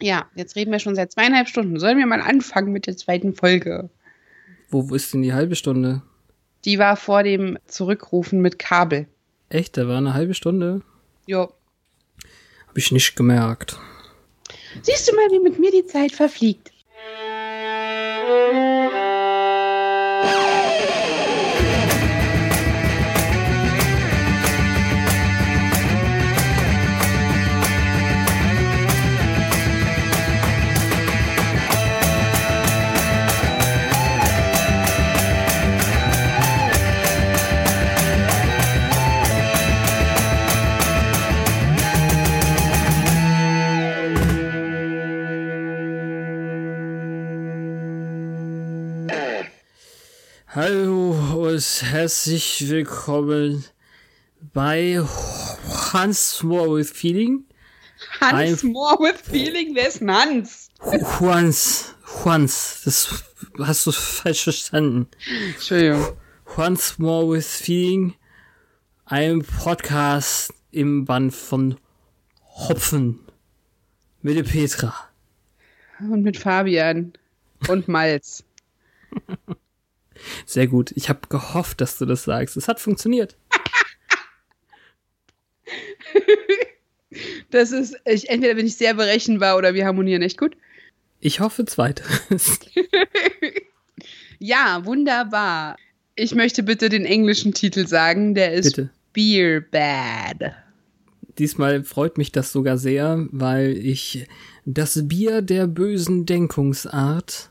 [0.00, 1.78] Ja, jetzt reden wir schon seit zweieinhalb Stunden.
[1.78, 3.90] Sollen wir mal anfangen mit der zweiten Folge?
[4.70, 6.02] Wo, ist denn die halbe Stunde?
[6.64, 9.06] Die war vor dem Zurückrufen mit Kabel.
[9.48, 10.82] Echt, da war eine halbe Stunde?
[11.26, 11.52] Jo.
[12.66, 13.78] Hab ich nicht gemerkt.
[14.82, 16.72] Siehst du mal, wie mit mir die Zeit verfliegt.
[50.60, 53.64] Hallo und herzlich willkommen
[54.52, 55.00] bei
[55.92, 57.44] Hans More with Feeling.
[58.20, 60.68] Hans Ein- More with Feeling, wer ist Hans?
[61.20, 63.24] Juans, Juans, das
[63.60, 65.06] hast du falsch verstanden.
[65.54, 66.16] Entschuldigung.
[66.56, 68.14] Once More with Feeling,
[69.04, 71.78] ein Podcast im Band von
[72.42, 73.20] Hopfen
[74.22, 74.92] mit der Petra.
[76.00, 77.12] Und mit Fabian.
[77.68, 78.42] Und Malz.
[80.46, 80.92] Sehr gut.
[80.96, 82.56] Ich habe gehofft, dass du das sagst.
[82.56, 83.36] Es hat funktioniert.
[87.50, 90.54] Das ist, ich, entweder bin ich sehr berechenbar oder wir harmonieren echt gut.
[91.20, 92.60] Ich hoffe zweiteres.
[94.38, 95.76] Ja, wunderbar.
[96.14, 98.90] Ich möchte bitte den englischen Titel sagen, der ist Bitte.
[99.12, 100.54] Beer Bad.
[101.38, 104.26] Diesmal freut mich das sogar sehr, weil ich
[104.64, 107.50] das Bier der bösen Denkungsart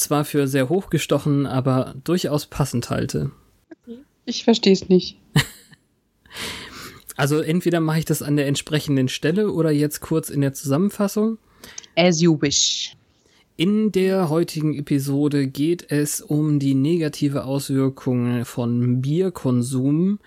[0.00, 3.30] zwar für sehr hochgestochen, aber durchaus passend halte.
[4.24, 5.18] Ich verstehe es nicht.
[7.16, 11.36] Also entweder mache ich das an der entsprechenden Stelle oder jetzt kurz in der Zusammenfassung.
[11.94, 12.96] As you wish.
[13.58, 20.18] In der heutigen Episode geht es um die negative Auswirkung von Bierkonsum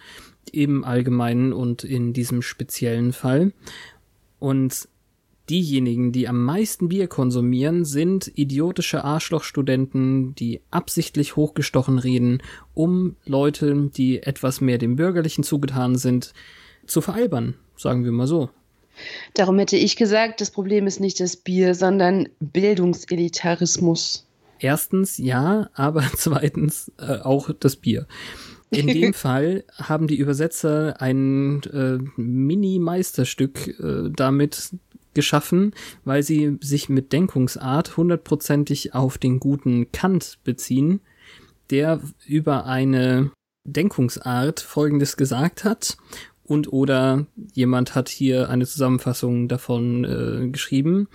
[0.52, 3.54] im Allgemeinen und in diesem speziellen Fall.
[4.38, 4.88] Und
[5.54, 12.42] diejenigen, die am meisten Bier konsumieren, sind idiotische Arschlochstudenten, die absichtlich hochgestochen reden,
[12.74, 16.34] um Leute, die etwas mehr dem Bürgerlichen zugetan sind,
[16.88, 18.50] zu veralbern, sagen wir mal so.
[19.36, 24.28] Darum hätte ich gesagt, das Problem ist nicht das Bier, sondern Bildungselitarismus.
[24.58, 28.08] Erstens ja, aber zweitens äh, auch das Bier.
[28.72, 34.72] In dem Fall haben die Übersetzer ein äh, Mini-Meisterstück äh, damit
[35.14, 41.02] geschaffen, weil sie sich mit Denkungsart hundertprozentig auf den guten Kant beziehen,
[41.70, 43.32] der über eine
[43.66, 45.98] Denkungsart Folgendes gesagt hat
[46.44, 51.08] und oder jemand hat hier eine Zusammenfassung davon äh, geschrieben.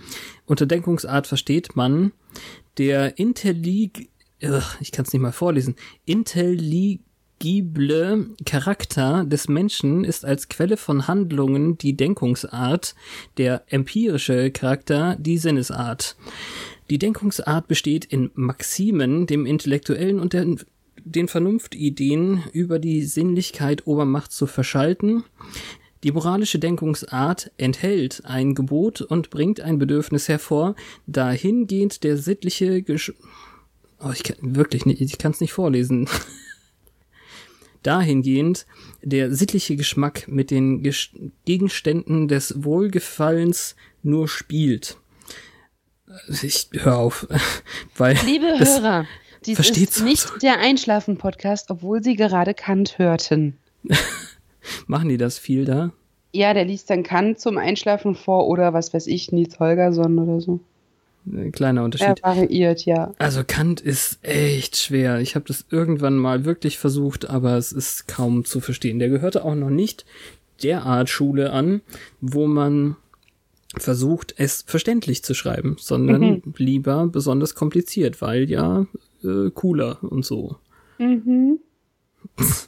[0.45, 2.11] Unter Denkungsart versteht man
[2.77, 4.09] der intellig
[4.79, 5.75] ich kann es nicht mal vorlesen
[7.39, 12.95] intelligible Charakter des Menschen ist als Quelle von Handlungen die Denkungsart,
[13.37, 16.15] der empirische Charakter die Sinnesart.
[16.89, 20.45] Die Denkungsart besteht in Maximen, dem intellektuellen und der
[21.05, 25.23] den Vernunftideen über die Sinnlichkeit Obermacht zu verschalten.
[26.03, 30.75] Die moralische Denkungsart enthält ein Gebot und bringt ein Bedürfnis hervor,
[31.07, 33.13] dahingehend der sittliche Gesch
[33.99, 36.07] oh, ich kann wirklich nicht, ich kann es nicht vorlesen.
[37.83, 38.65] dahingehend
[39.01, 40.83] der sittliche Geschmack mit den
[41.45, 44.97] Gegenständen des Wohlgefallens nur spielt.
[46.41, 47.27] Ich hör auf,
[47.97, 49.05] weil Liebe Hörer,
[49.45, 53.57] dies versteht's ist nicht der Einschlafen-Podcast, obwohl Sie gerade Kant hörten.
[54.87, 55.91] machen die das viel da?
[56.31, 60.41] Ja, der liest dann Kant zum Einschlafen vor oder was weiß ich, Nils Holgersson oder
[60.41, 60.59] so.
[61.31, 62.23] Ein kleiner Er Unterschied.
[62.23, 63.13] variiert, ja.
[63.17, 65.19] Also Kant ist echt schwer.
[65.19, 68.99] Ich habe das irgendwann mal wirklich versucht, aber es ist kaum zu verstehen.
[68.99, 70.05] Der gehörte auch noch nicht
[70.63, 71.81] der Art Schule an,
[72.19, 72.95] wo man
[73.77, 78.87] versucht, es verständlich zu schreiben, sondern lieber besonders kompliziert, weil ja
[79.23, 80.57] äh, cooler und so.
[80.97, 81.59] Mhm.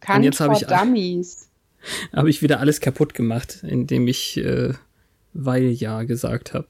[0.00, 1.48] Kant jetzt hab for ich- Dummies.
[2.14, 4.74] Habe ich wieder alles kaputt gemacht, indem ich äh,
[5.32, 6.66] weil ja gesagt habe.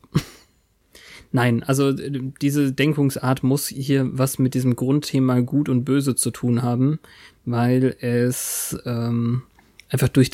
[1.33, 6.31] Nein, also äh, diese Denkungsart muss hier was mit diesem Grundthema Gut und Böse zu
[6.31, 6.99] tun haben,
[7.45, 9.43] weil es ähm,
[9.89, 10.31] einfach durch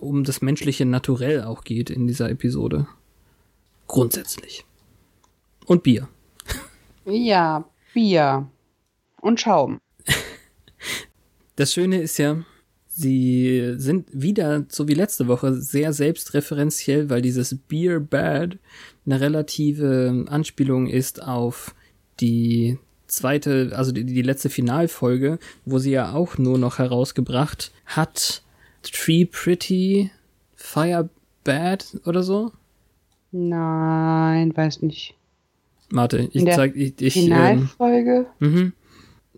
[0.00, 2.86] um das menschliche Naturell auch geht in dieser Episode.
[3.86, 4.64] Grundsätzlich.
[5.66, 6.08] Und Bier.
[7.04, 7.64] Ja,
[7.94, 8.48] Bier.
[9.20, 9.80] Und Schaum.
[11.56, 12.44] Das Schöne ist ja,
[12.98, 18.58] sie sind wieder, so wie letzte Woche, sehr selbstreferenziell, weil dieses Beer Bad
[19.06, 21.74] eine relative Anspielung ist auf
[22.18, 28.42] die zweite, also die, die letzte Finalfolge, wo sie ja auch nur noch herausgebracht hat,
[28.82, 30.10] Tree Pretty
[30.56, 31.08] Fire
[31.44, 32.50] Bad oder so?
[33.30, 35.14] Nein, weiß nicht.
[35.90, 38.26] Warte, ich zeig ich, ich Finalfolge.
[38.40, 38.72] Ähm, mhm.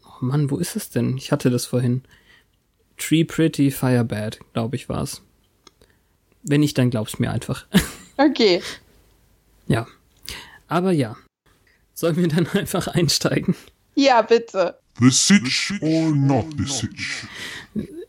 [0.03, 1.19] Oh Mann, wo ist es denn?
[1.19, 2.03] Ich hatte das vorhin.
[3.01, 5.23] Tree Pretty Fire Bad, glaube ich, war's.
[6.43, 7.67] Wenn nicht, dann glaub's mir einfach.
[8.17, 8.61] Okay.
[9.67, 9.87] ja.
[10.69, 11.17] Aber ja.
[11.95, 13.57] Sollen wir dann einfach einsteigen?
[13.95, 14.79] Ja, bitte.
[14.99, 17.27] The Sitch or not the Sitch?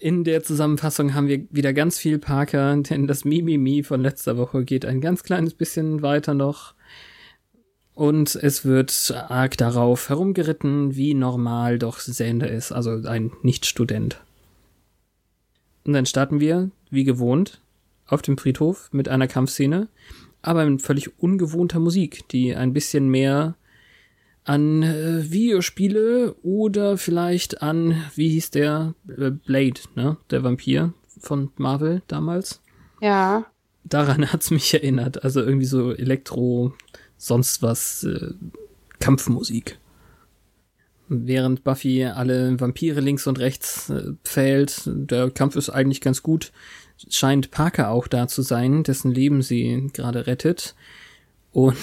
[0.01, 4.65] In der Zusammenfassung haben wir wieder ganz viel Parker, denn das Mimimi von letzter Woche
[4.65, 6.73] geht ein ganz kleines bisschen weiter noch.
[7.93, 14.19] Und es wird arg darauf herumgeritten, wie normal doch Sender ist, also ein Nicht-Student.
[15.85, 17.61] Und dann starten wir, wie gewohnt,
[18.07, 19.87] auf dem Friedhof mit einer Kampfszene,
[20.41, 23.55] aber in völlig ungewohnter Musik, die ein bisschen mehr
[24.43, 30.17] an äh, Videospiele oder vielleicht an, wie hieß der, äh, Blade, ne?
[30.31, 32.61] Der Vampir von Marvel damals.
[33.01, 33.45] Ja.
[33.83, 35.23] Daran hat's mich erinnert.
[35.23, 36.73] Also irgendwie so Elektro,
[37.17, 38.33] sonst was, äh,
[38.99, 39.77] Kampfmusik.
[41.13, 46.53] Während Buffy alle Vampire links und rechts äh, pfählt, der Kampf ist eigentlich ganz gut,
[47.09, 50.73] scheint Parker auch da zu sein, dessen Leben sie gerade rettet.
[51.51, 51.75] Und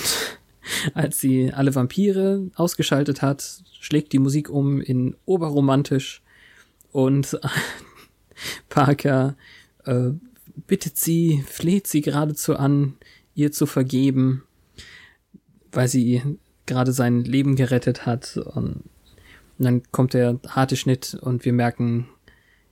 [0.94, 6.22] als sie alle Vampire ausgeschaltet hat, schlägt die Musik um in oberromantisch
[6.90, 7.38] und
[8.70, 9.36] Parker
[9.84, 10.12] äh,
[10.66, 12.94] bittet sie, fleht sie geradezu an,
[13.34, 14.44] ihr zu vergeben,
[15.70, 16.22] weil sie
[16.64, 18.38] gerade sein Leben gerettet hat.
[18.38, 18.84] Und
[19.64, 22.08] dann kommt der harte Schnitt und wir merken,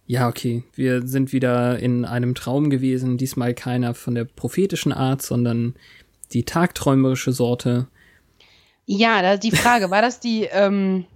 [0.06, 5.20] ja, okay, wir sind wieder in einem Traum gewesen, diesmal keiner von der prophetischen Art,
[5.20, 5.74] sondern
[6.32, 7.88] die tagträumerische Sorte.
[8.84, 11.06] Ja, da ist die Frage, war das die, ähm,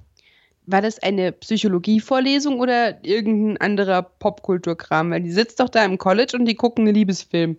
[0.66, 5.12] war das eine Psychologievorlesung oder irgendein anderer Popkulturkram?
[5.12, 7.56] Weil die sitzt doch da im College und die gucken einen Liebesfilm.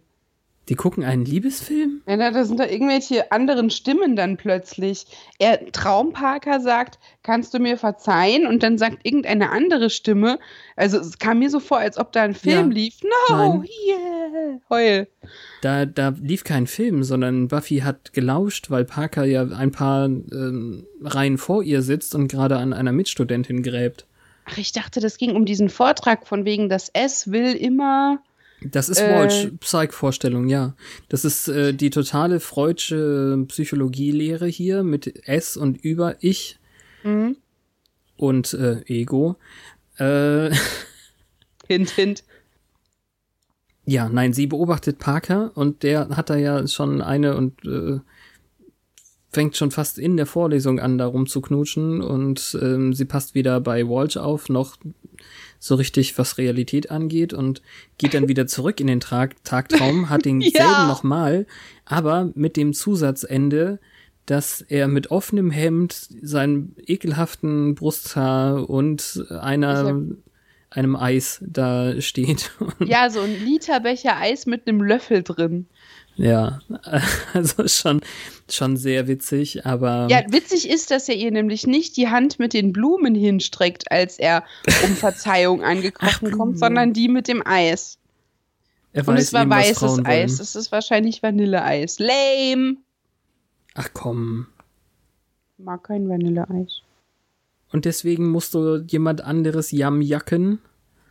[0.69, 2.01] Die gucken einen Liebesfilm?
[2.07, 5.05] Ja, da sind da irgendwelche anderen Stimmen dann plötzlich.
[5.39, 8.45] Er, Traumparker sagt, kannst du mir verzeihen?
[8.45, 10.37] Und dann sagt irgendeine andere Stimme,
[10.75, 12.75] also es kam mir so vor, als ob da ein Film ja.
[12.75, 12.99] lief.
[13.03, 13.65] No, Nein.
[13.87, 15.07] yeah, heul.
[15.61, 20.85] Da, da lief kein Film, sondern Buffy hat gelauscht, weil Parker ja ein paar ähm,
[21.01, 24.05] Reihen vor ihr sitzt und gerade an einer Mitstudentin gräbt.
[24.45, 28.19] Ach, ich dachte, das ging um diesen Vortrag von wegen, das S will immer
[28.63, 30.75] das ist Walsh, äh, Psych-Vorstellung, ja.
[31.09, 36.59] Das ist äh, die totale freudsche Psychologielehre hier mit S und über Ich
[37.03, 37.37] mhm.
[38.17, 39.37] und äh, Ego.
[39.97, 40.51] Äh,
[41.67, 42.23] hint, hint.
[43.85, 47.99] Ja, nein, sie beobachtet Parker und der hat da ja schon eine und äh,
[49.31, 53.87] fängt schon fast in der Vorlesung an, da rumzuknutschen und ähm, sie passt weder bei
[53.87, 54.77] Walsh auf, noch
[55.63, 57.61] so richtig, was Realität angeht und
[57.99, 60.87] geht dann wieder zurück in den Trag Tagtraum, hat denselben ja.
[60.87, 61.45] nochmal,
[61.85, 63.79] aber mit dem Zusatzende,
[64.25, 70.01] dass er mit offenem Hemd, seinem ekelhaften Brusthaar und einer
[70.71, 72.51] einem Eis da steht.
[72.79, 75.67] Ja, so ein Literbecher Eis mit einem Löffel drin.
[76.15, 76.59] Ja,
[77.33, 78.01] also schon,
[78.49, 80.07] schon sehr witzig, aber.
[80.09, 84.17] Ja, witzig ist, dass er ihr nämlich nicht die Hand mit den Blumen hinstreckt, als
[84.17, 84.43] er
[84.83, 87.97] um Verzeihung angekrochen kommt, sondern die mit dem Eis.
[88.93, 90.39] Er Und es war eben, weißes Eis.
[90.39, 91.99] Es ist wahrscheinlich Vanilleeis.
[91.99, 92.77] Lame!
[93.75, 94.47] Ach komm.
[95.57, 96.81] Mag kein Vanilleeis.
[97.71, 100.59] Und deswegen musst du jemand anderes Jamjacken?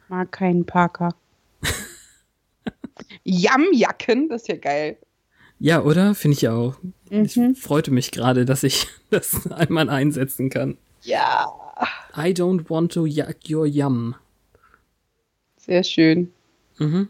[0.09, 1.15] Mag keinen Parker.
[3.25, 4.99] Jamjacken, das ist ja geil.
[5.59, 6.15] Ja, oder?
[6.15, 6.79] Finde ich auch.
[7.11, 7.25] Mhm.
[7.25, 10.79] Ich freute mich gerade, dass ich das einmal einsetzen kann.
[11.03, 11.47] Ja.
[12.17, 14.15] I don't want to yuck your yum.
[15.57, 16.33] Sehr schön.
[16.79, 17.09] Mhm.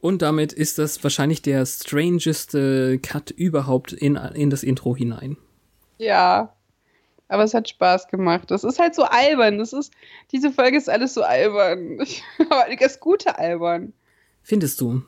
[0.00, 5.36] Und damit ist das wahrscheinlich der strangeste Cut überhaupt in, in das Intro hinein.
[5.98, 6.54] Ja.
[7.30, 8.50] Aber es hat Spaß gemacht.
[8.50, 9.58] Das ist halt so albern.
[9.58, 9.92] Das ist,
[10.32, 11.98] diese Folge ist alles so albern.
[12.50, 13.92] Aber das gute albern.
[14.42, 15.02] Findest du?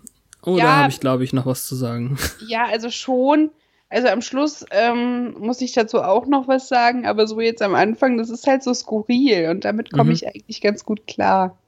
[0.45, 2.17] Oder ja, habe ich, glaube ich, noch was zu sagen?
[2.47, 3.51] Ja, also schon.
[3.89, 7.75] Also am Schluss ähm, muss ich dazu auch noch was sagen, aber so jetzt am
[7.75, 10.13] Anfang, das ist halt so skurril und damit komme Mhm.
[10.13, 11.59] ich eigentlich ganz gut klar.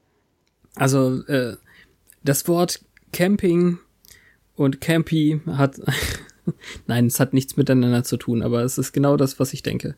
[0.75, 1.57] Also äh,
[2.23, 2.79] das Wort
[3.13, 3.77] Camping
[4.55, 5.75] und Campy hat
[6.87, 9.95] nein, es hat nichts miteinander zu tun, aber es ist genau das, was ich denke.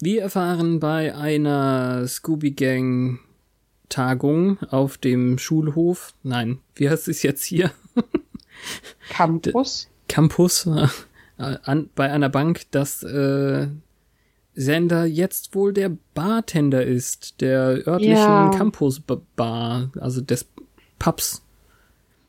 [0.00, 3.18] Wir erfahren bei einer Scooby Gang
[3.88, 7.70] Tagung auf dem Schulhof, nein, wie heißt es jetzt hier?
[9.08, 9.88] Campus.
[10.08, 10.88] Campus äh,
[11.36, 13.68] an, bei einer Bank, dass äh,
[14.54, 18.50] Sender jetzt wohl der Bartender ist, der örtlichen Ja.
[18.50, 20.46] Campus-Bar, also des
[20.98, 21.42] Pubs.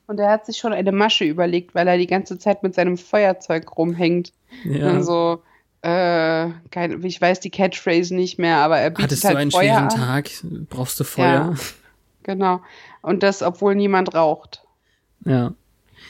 [0.08, 2.98] Und er hat sich schon eine Masche überlegt, weil er die ganze Zeit mit seinem
[2.98, 4.32] Feuerzeug rumhängt.
[4.64, 4.92] Ja.
[4.92, 5.42] Und so,
[5.88, 9.52] äh, kein, ich weiß die Catchphrase nicht mehr, aber er bietet Hattest halt du einen
[9.52, 9.90] Feuer schweren an.
[9.90, 10.30] Tag?
[10.70, 11.56] Brauchst du Feuer?
[12.24, 12.62] Genau.
[13.02, 14.64] Und das, obwohl niemand raucht.
[15.24, 15.54] Ja.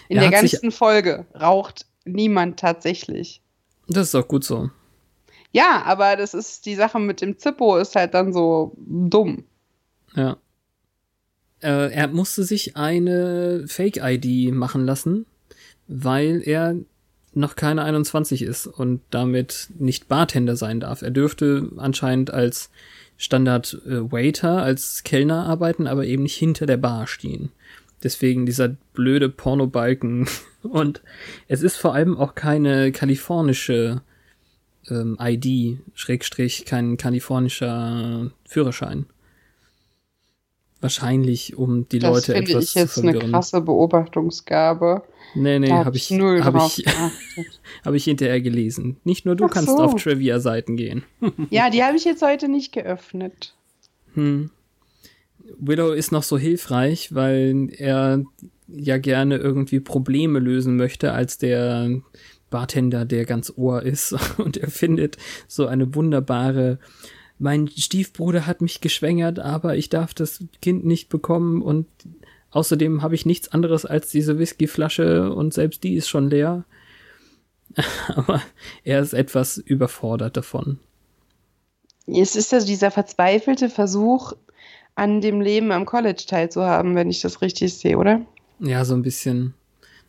[0.10, 3.40] In Er der ganzen Folge raucht niemand tatsächlich.
[3.88, 4.72] Das ist auch gut so.
[5.52, 9.44] Ja, aber das ist die Sache mit dem Zippo ist halt dann so dumm.
[10.16, 10.38] Ja.
[11.62, 15.28] Äh, er musste sich eine Fake-ID machen lassen,
[15.88, 16.76] weil er
[17.38, 21.02] noch keine 21 ist und damit nicht Bartender sein darf.
[21.02, 22.70] Er dürfte anscheinend als
[23.18, 27.52] Standard äh, Waiter, als Kellner arbeiten, aber eben nicht hinter der Bar stehen.
[28.04, 30.28] Deswegen dieser blöde Pornobalken.
[30.62, 31.02] Und
[31.48, 34.02] es ist vor allem auch keine kalifornische
[34.90, 39.06] ähm, ID, Schrägstrich, kein kalifornischer Führerschein.
[40.80, 45.04] Wahrscheinlich, um die Das Leute finde etwas ich zu jetzt eine krasse Beobachtungsgabe.
[45.34, 46.86] Nee, nee, habe ich, null hab ich,
[47.86, 48.98] hab ich hinterher gelesen.
[49.04, 49.78] Nicht nur du Ach kannst so.
[49.78, 51.04] auf Trivia-Seiten gehen.
[51.50, 53.56] Ja, die habe ich jetzt heute nicht geöffnet.
[54.14, 54.52] Hm.
[55.60, 58.24] Willow ist noch so hilfreich, weil er
[58.68, 62.02] ja gerne irgendwie Probleme lösen möchte als der
[62.50, 64.16] Bartender, der ganz Ohr ist.
[64.38, 65.18] Und er findet
[65.48, 66.80] so eine wunderbare,
[67.40, 71.88] mein Stiefbruder hat mich geschwängert, aber ich darf das Kind nicht bekommen und
[72.52, 76.66] außerdem habe ich nichts anderes als diese Whiskyflasche und selbst die ist schon leer.
[78.08, 78.42] aber
[78.84, 80.80] er ist etwas überfordert davon.
[82.08, 84.34] Es ist also dieser verzweifelte Versuch,
[84.96, 88.26] an dem Leben am College teilzuhaben, wenn ich das richtig sehe, oder?
[88.60, 89.54] Ja, so ein bisschen.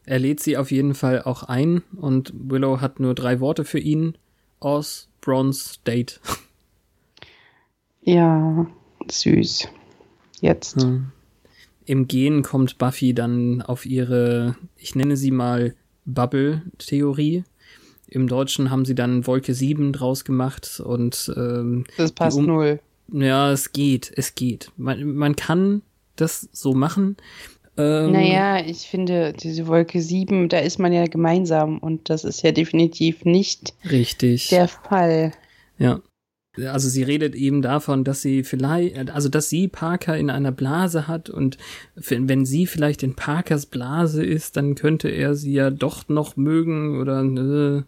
[0.06, 3.78] Er lädt sie auf jeden Fall auch ein und Willow hat nur drei Worte für
[3.78, 4.16] ihn.
[4.60, 6.20] Oz, Bronze, Date.
[8.08, 8.66] Ja,
[9.10, 9.68] süß.
[10.40, 10.80] Jetzt.
[10.82, 11.12] Hm.
[11.84, 15.74] Im Gehen kommt Buffy dann auf ihre, ich nenne sie mal
[16.06, 17.44] Bubble-Theorie.
[18.08, 22.80] Im Deutschen haben sie dann Wolke 7 draus gemacht und ähm, Das passt um- null.
[23.12, 24.70] ja, es geht, es geht.
[24.78, 25.82] Man, man kann
[26.16, 27.18] das so machen.
[27.76, 32.42] Ähm, Naja, ich finde, diese Wolke 7, da ist man ja gemeinsam und das ist
[32.42, 34.48] ja definitiv nicht Richtig.
[34.48, 35.32] der Fall.
[35.78, 36.00] Ja.
[36.56, 41.06] Also sie redet eben davon, dass sie vielleicht, also dass sie Parker in einer Blase
[41.06, 41.56] hat und
[41.94, 47.00] wenn sie vielleicht in Parkers Blase ist, dann könnte er sie ja doch noch mögen
[47.00, 47.82] oder äh,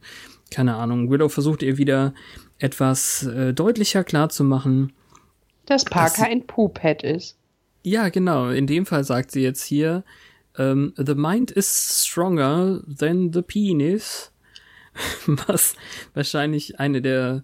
[0.52, 1.10] keine Ahnung.
[1.10, 2.14] Willow versucht ihr wieder
[2.58, 4.92] etwas äh, deutlicher klarzumachen.
[5.66, 7.36] Dass Parker sie- ein Poophead ist.
[7.82, 8.50] Ja, genau.
[8.50, 10.04] In dem Fall sagt sie jetzt hier,
[10.58, 14.30] ähm, the mind is stronger than the penis.
[15.26, 15.74] Was
[16.14, 17.42] wahrscheinlich eine der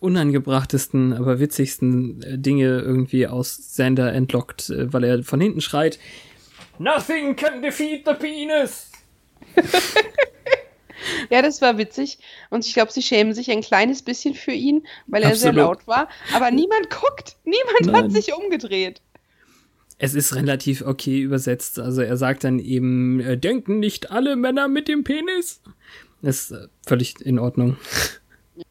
[0.00, 5.98] unangebrachtesten, aber witzigsten äh, Dinge irgendwie aus Sander entlockt, äh, weil er von hinten schreit,
[6.78, 8.90] Nothing can defeat the penis!
[11.30, 12.18] Ja, das war witzig.
[12.50, 15.56] Und ich glaube, sie schämen sich ein kleines bisschen für ihn, weil er sehr Absolut.
[15.56, 16.08] laut war.
[16.34, 17.36] Aber niemand guckt.
[17.44, 18.04] Niemand Nein.
[18.04, 19.00] hat sich umgedreht.
[19.98, 21.78] Es ist relativ okay übersetzt.
[21.78, 25.60] Also er sagt dann eben, äh, denken nicht alle Männer mit dem Penis?
[26.22, 27.76] Das ist äh, völlig in Ordnung.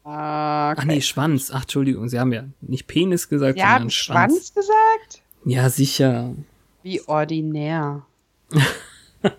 [0.04, 1.50] Ah, Ach nee, Schwanz.
[1.52, 4.32] Ach, Entschuldigung, Sie haben ja nicht Penis gesagt, Sie haben sondern Schwanz.
[4.32, 5.22] Schwanz gesagt?
[5.44, 6.34] Ja, sicher.
[6.82, 8.06] Wie ordinär.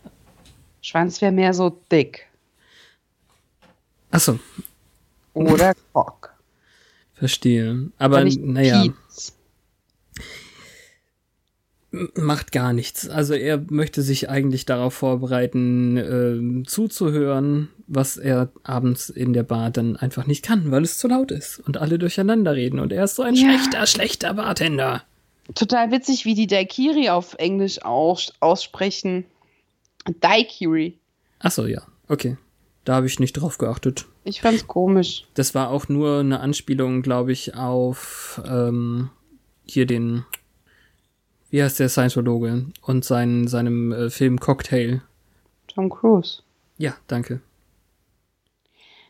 [0.81, 2.27] Schwanz wäre mehr so dick.
[4.09, 4.39] Achso,
[5.33, 6.33] Oder Cock.
[7.13, 7.91] verstehe.
[7.97, 8.93] Aber naja, Kiez.
[12.15, 13.09] Macht gar nichts.
[13.09, 19.71] Also er möchte sich eigentlich darauf vorbereiten, ähm, zuzuhören, was er abends in der Bar
[19.71, 22.79] dann einfach nicht kann, weil es zu laut ist und alle durcheinander reden.
[22.79, 23.41] Und er ist so ein Ja.
[23.57, 25.03] schlechter, schlechter Bartender.
[25.53, 29.25] Total witzig, wie die Daikiri auf Englisch aus aussprechen.
[30.21, 30.97] Daikiri.
[31.39, 32.37] Achso, ja, okay.
[32.85, 34.05] Da habe ich nicht drauf geachtet.
[34.23, 35.25] Ich fand's komisch.
[35.35, 39.09] Das war auch nur eine Anspielung, glaube ich, auf ähm,
[39.65, 40.25] hier den,
[41.51, 45.01] wie heißt der Scientologe und seinen, seinem äh, Film Cocktail.
[45.67, 46.41] Tom Cruise.
[46.77, 47.41] Ja, danke.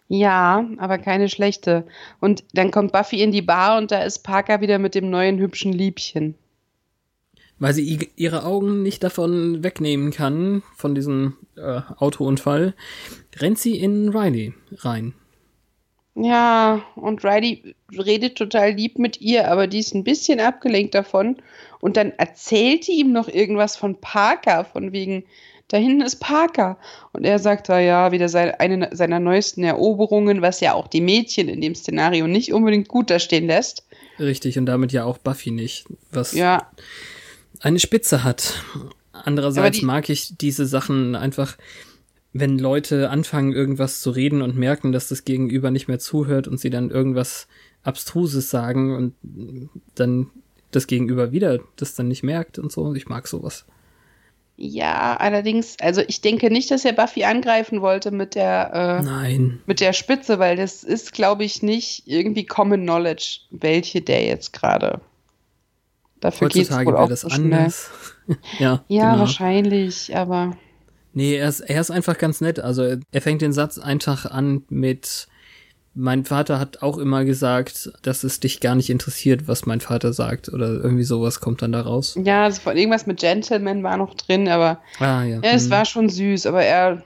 [0.09, 1.87] Ja, aber keine schlechte.
[2.19, 5.39] Und dann kommt Buffy in die Bar und da ist Parker wieder mit dem neuen
[5.39, 6.35] hübschen Liebchen.
[7.59, 12.73] Weil sie ihre Augen nicht davon wegnehmen kann, von diesem äh, Autounfall,
[13.37, 15.13] rennt sie in Riley rein.
[16.15, 21.37] Ja, und Riley redet total lieb mit ihr, aber die ist ein bisschen abgelenkt davon.
[21.79, 25.23] Und dann erzählt die ihm noch irgendwas von Parker, von wegen,
[25.69, 26.77] da hinten ist Parker.
[27.13, 31.01] Und er sagt da ja wieder seine, eine seiner neuesten Eroberungen, was ja auch die
[31.01, 33.85] Mädchen in dem Szenario nicht unbedingt gut dastehen lässt.
[34.19, 36.69] Richtig, und damit ja auch Buffy nicht, was ja.
[37.61, 38.63] eine Spitze hat.
[39.13, 41.57] Andererseits die, mag ich diese Sachen einfach,
[42.33, 46.59] wenn Leute anfangen, irgendwas zu reden und merken, dass das Gegenüber nicht mehr zuhört und
[46.59, 47.47] sie dann irgendwas
[47.83, 49.15] Abstruses sagen und
[49.95, 50.29] dann
[50.71, 52.93] das Gegenüber wieder das dann nicht merkt und so.
[52.93, 53.65] Ich mag sowas.
[54.63, 59.59] Ja, allerdings, also ich denke nicht, dass er Buffy angreifen wollte mit der, äh, Nein.
[59.65, 64.53] mit der Spitze, weil das ist, glaube ich, nicht irgendwie Common Knowledge, welche der jetzt
[64.53, 65.01] gerade.
[66.19, 67.89] Dafür wohl auch das anders.
[68.59, 69.19] ja, ja genau.
[69.21, 70.55] wahrscheinlich, aber.
[71.13, 72.59] Nee, er ist, er ist einfach ganz nett.
[72.59, 75.27] Also er fängt den Satz einfach an mit
[75.93, 80.13] mein Vater hat auch immer gesagt, dass es dich gar nicht interessiert, was mein Vater
[80.13, 82.17] sagt oder irgendwie sowas kommt dann da raus.
[82.23, 85.39] Ja, also irgendwas mit Gentleman war noch drin, aber ah, ja.
[85.41, 85.71] ja es hm.
[85.71, 87.03] war schon süß, aber er,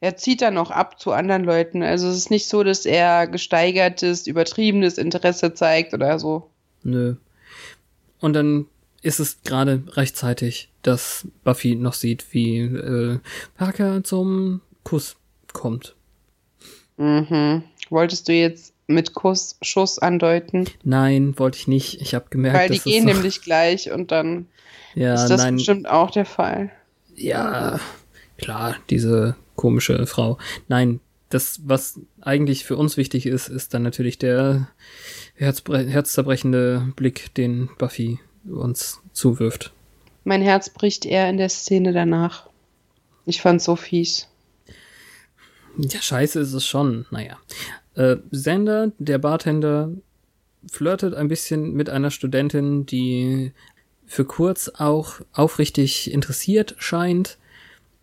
[0.00, 1.82] er zieht dann noch ab zu anderen Leuten.
[1.82, 6.50] Also es ist nicht so, dass er gesteigertes, übertriebenes Interesse zeigt oder so.
[6.82, 7.14] Nö.
[8.18, 8.66] Und dann
[9.04, 13.18] ist es gerade rechtzeitig, dass Buffy noch sieht, wie äh,
[13.56, 15.16] Parker zum Kuss
[15.52, 15.94] kommt.
[16.96, 17.62] Mhm.
[17.90, 20.64] Wolltest du jetzt mit Kuss, Schuss andeuten?
[20.82, 22.00] Nein, wollte ich nicht.
[22.00, 24.46] Ich habe gemerkt, Weil die gehen so nämlich gleich und dann
[24.94, 25.56] ja, ist das nein.
[25.56, 26.70] bestimmt auch der Fall.
[27.14, 27.80] Ja,
[28.38, 30.38] klar, diese komische Frau.
[30.68, 34.68] Nein, das, was eigentlich für uns wichtig ist, ist dann natürlich der
[35.36, 39.72] herzzerbrechende Blick, den Buffy uns zuwirft.
[40.24, 42.48] Mein Herz bricht eher in der Szene danach.
[43.26, 44.28] Ich fand's so fies.
[45.76, 47.06] Ja, scheiße ist es schon.
[47.10, 47.38] Naja.
[47.94, 49.90] Äh, Sender, der Bartender,
[50.70, 53.52] flirtet ein bisschen mit einer Studentin, die
[54.06, 57.38] für kurz auch aufrichtig interessiert scheint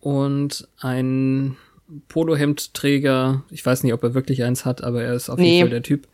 [0.00, 1.56] und ein
[2.08, 5.56] Polohemdträger, ich weiß nicht, ob er wirklich eins hat, aber er ist auf nee.
[5.56, 6.08] jeden Fall der Typ.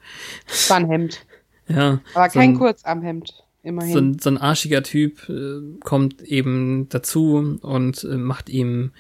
[0.47, 1.25] Es war ein Hemd.
[1.69, 2.01] ja.
[2.15, 3.45] Aber kein so Kurzarmhemd.
[3.63, 3.93] Immerhin.
[3.93, 8.93] So ein, so ein arschiger Typ äh, kommt eben dazu und äh, macht ihm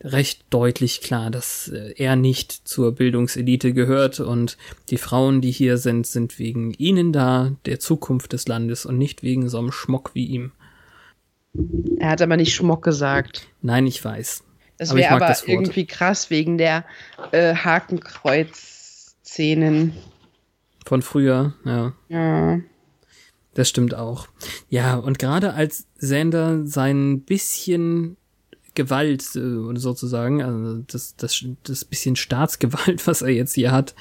[0.00, 4.58] recht deutlich klar, dass äh, er nicht zur Bildungselite gehört und
[4.90, 9.22] die Frauen, die hier sind, sind wegen ihnen da, der Zukunft des Landes und nicht
[9.22, 10.52] wegen so einem Schmock wie ihm.
[11.98, 13.48] Er hat aber nicht Schmock gesagt.
[13.62, 14.44] Nein, ich weiß.
[14.76, 16.84] Das wäre aber, aber irgendwie krass wegen der
[17.30, 19.94] äh, Hakenkreuz-Szenen.
[20.84, 21.92] Von früher, ja.
[22.08, 22.58] Ja.
[23.54, 24.28] Das stimmt auch.
[24.68, 28.16] Ja, und gerade als Sander sein bisschen
[28.74, 33.94] Gewalt äh, sozusagen, also das, das, das bisschen Staatsgewalt, was er jetzt hier hat,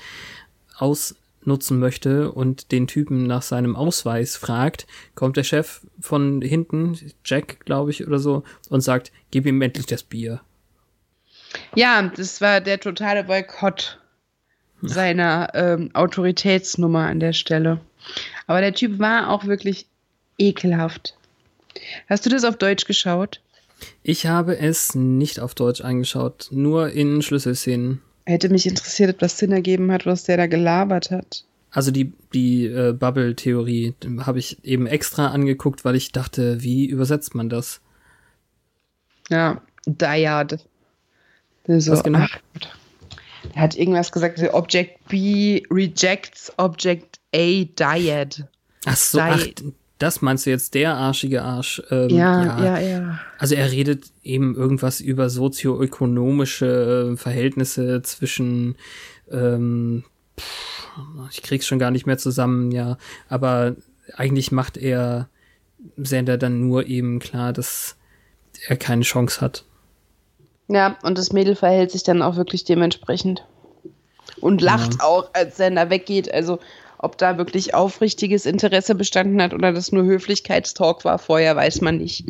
[0.75, 7.63] ausnutzen möchte und den Typen nach seinem Ausweis fragt, kommt der Chef von hinten, Jack,
[7.65, 10.41] glaube ich, oder so, und sagt, gib ihm endlich das Bier.
[11.75, 13.99] Ja, das war der totale Boykott
[14.89, 17.79] seiner ähm, Autoritätsnummer an der Stelle.
[18.47, 19.87] Aber der Typ war auch wirklich
[20.37, 21.15] ekelhaft.
[22.09, 23.41] Hast du das auf Deutsch geschaut?
[24.03, 28.01] Ich habe es nicht auf Deutsch angeschaut, nur in Schlüsselszenen.
[28.25, 31.43] Hätte mich interessiert, ob das Sinn ergeben hat, was der da gelabert hat.
[31.71, 37.35] Also die, die äh, Bubble-Theorie habe ich eben extra angeguckt, weil ich dachte, wie übersetzt
[37.35, 37.81] man das?
[39.29, 40.59] Ja, Dyad.
[41.67, 42.19] So, was genau?
[42.19, 42.39] Ach,
[43.53, 48.47] er hat irgendwas gesagt, Object B rejects Object A Dyad.
[48.85, 49.45] Ach so, ach,
[49.99, 51.81] das meinst du jetzt, der arschige Arsch?
[51.89, 53.19] Ähm, ja, ja, ja, ja.
[53.37, 58.75] Also er redet eben irgendwas über sozioökonomische äh, Verhältnisse zwischen,
[59.31, 60.03] ähm,
[60.39, 60.87] pff,
[61.31, 62.97] ich krieg's schon gar nicht mehr zusammen, ja.
[63.29, 63.75] Aber
[64.15, 65.29] eigentlich macht er
[65.97, 67.97] Sender dann nur eben klar, dass
[68.67, 69.65] er keine Chance hat.
[70.67, 73.45] Ja, und das Mädel verhält sich dann auch wirklich dementsprechend.
[74.39, 75.05] Und lacht ja.
[75.05, 76.33] auch, als Sender weggeht.
[76.33, 76.59] Also
[76.97, 81.97] ob da wirklich aufrichtiges Interesse bestanden hat oder das nur Höflichkeitstalk war vorher, weiß man
[81.97, 82.25] nicht.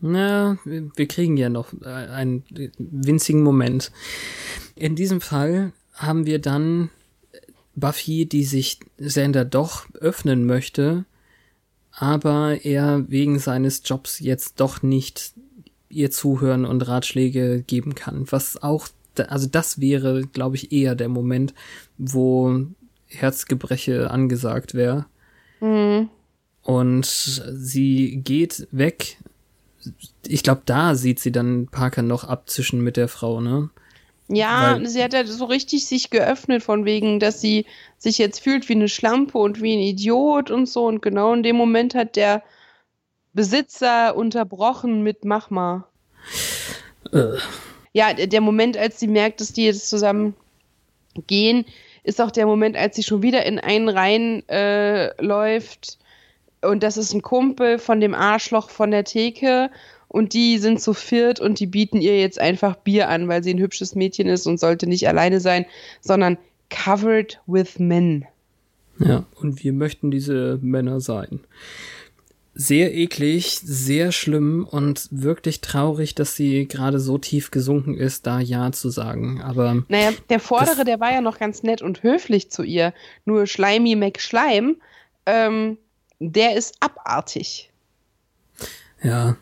[0.00, 2.44] Na, wir kriegen ja noch äh, einen
[2.78, 3.92] winzigen Moment.
[4.74, 6.90] In diesem Fall haben wir dann
[7.74, 11.04] Buffy, die sich Sander doch öffnen möchte,
[11.92, 15.32] aber er wegen seines Jobs jetzt doch nicht
[15.94, 18.88] ihr zuhören und Ratschläge geben kann, was auch
[19.22, 21.54] also das wäre, glaube ich, eher der Moment,
[21.98, 22.66] wo
[23.06, 25.06] Herzgebreche angesagt wäre.
[25.60, 26.08] Mhm.
[26.62, 29.18] Und sie geht weg.
[30.26, 33.70] Ich glaube, da sieht sie dann Parker noch abzischen mit der Frau, ne?
[34.28, 37.66] Ja, Weil, sie hat ja so richtig sich geöffnet von wegen, dass sie
[37.98, 40.86] sich jetzt fühlt wie eine Schlampe und wie ein Idiot und so.
[40.86, 42.42] Und genau in dem Moment hat der
[43.34, 45.84] Besitzer unterbrochen mit Mach mal.
[47.12, 47.36] Äh.
[47.92, 50.34] Ja, der Moment, als sie merkt, dass die jetzt zusammen
[51.26, 51.64] gehen,
[52.02, 55.98] ist auch der Moment, als sie schon wieder in einen rein äh, läuft.
[56.60, 59.70] Und das ist ein Kumpel von dem Arschloch von der Theke.
[60.08, 63.52] Und die sind zu viert und die bieten ihr jetzt einfach Bier an, weil sie
[63.52, 65.66] ein hübsches Mädchen ist und sollte nicht alleine sein,
[66.00, 66.38] sondern
[66.70, 68.24] covered with men.
[69.00, 71.40] Ja, und wir möchten diese Männer sein
[72.54, 78.38] sehr eklig, sehr schlimm und wirklich traurig, dass sie gerade so tief gesunken ist, da
[78.38, 79.42] Ja zu sagen.
[79.42, 79.82] Aber.
[79.88, 82.94] Naja, der Vordere, der war ja noch ganz nett und höflich zu ihr.
[83.24, 84.76] Nur Schleimi McSchleim,
[85.26, 85.78] ähm,
[86.20, 87.70] der ist abartig.
[89.02, 89.36] Ja.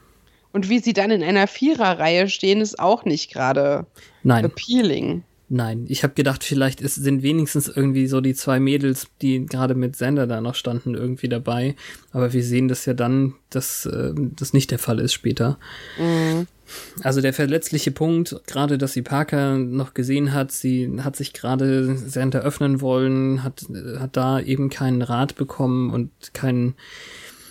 [0.52, 3.86] Und wie sie dann in einer Viererreihe stehen, ist auch nicht gerade
[4.24, 5.22] appealing.
[5.54, 9.74] Nein, ich habe gedacht, vielleicht ist, sind wenigstens irgendwie so die zwei Mädels, die gerade
[9.74, 11.76] mit Sender da noch standen, irgendwie dabei.
[12.10, 15.58] Aber wir sehen das ja dann, dass äh, das nicht der Fall ist später.
[15.98, 16.46] Mhm.
[17.02, 21.98] Also der verletzliche Punkt, gerade dass sie Parker noch gesehen hat, sie hat sich gerade
[21.98, 23.66] Sender öffnen wollen, hat,
[23.98, 26.76] hat da eben keinen Rat bekommen und keinen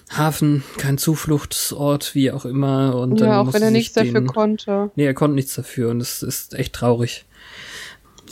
[0.10, 2.96] Hafen, kein Zufluchtsort, wie auch immer.
[2.96, 4.90] Und ja, auch wenn er nichts dafür konnte.
[4.96, 7.26] Nee, er konnte nichts dafür und das ist echt traurig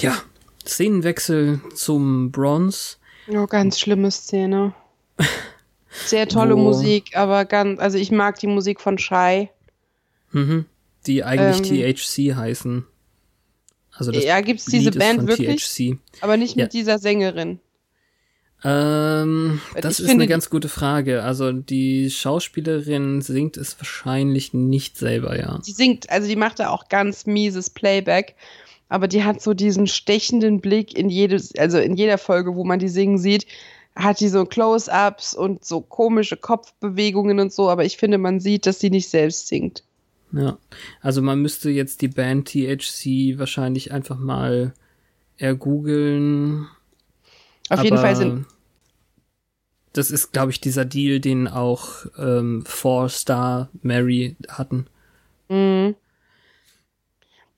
[0.01, 0.17] ja,
[0.65, 2.97] Szenenwechsel zum Bronze.
[3.27, 4.73] Oh, ganz schlimme Szene.
[5.89, 9.49] Sehr tolle Wo, Musik, aber ganz, also ich mag die Musik von Shy.
[10.31, 10.65] Mhm,
[11.07, 12.85] die eigentlich ähm, THC heißen.
[13.91, 15.65] Also das ja, gibt's diese Band wirklich?
[15.65, 15.97] THC.
[16.21, 16.69] Aber nicht mit ja.
[16.69, 17.59] dieser Sängerin.
[18.63, 21.23] Ähm, das ich ist eine ganz gute Frage.
[21.23, 25.59] Also die Schauspielerin singt es wahrscheinlich nicht selber, ja.
[25.61, 28.35] Sie singt, also die macht da auch ganz mieses Playback
[28.89, 32.79] aber die hat so diesen stechenden Blick in jedes, also in jeder Folge, wo man
[32.79, 33.45] die singen sieht,
[33.95, 38.65] hat die so Close-ups und so komische Kopfbewegungen und so, aber ich finde, man sieht,
[38.65, 39.83] dass sie nicht selbst singt.
[40.31, 40.57] Ja,
[41.01, 44.73] also man müsste jetzt die Band THC wahrscheinlich einfach mal
[45.37, 46.67] ergoogeln.
[47.69, 48.45] Auf jeden Fall sind.
[49.93, 54.85] Das ist, glaube ich, dieser Deal, den auch ähm, Four Star Mary hatten.
[55.49, 55.95] Mhm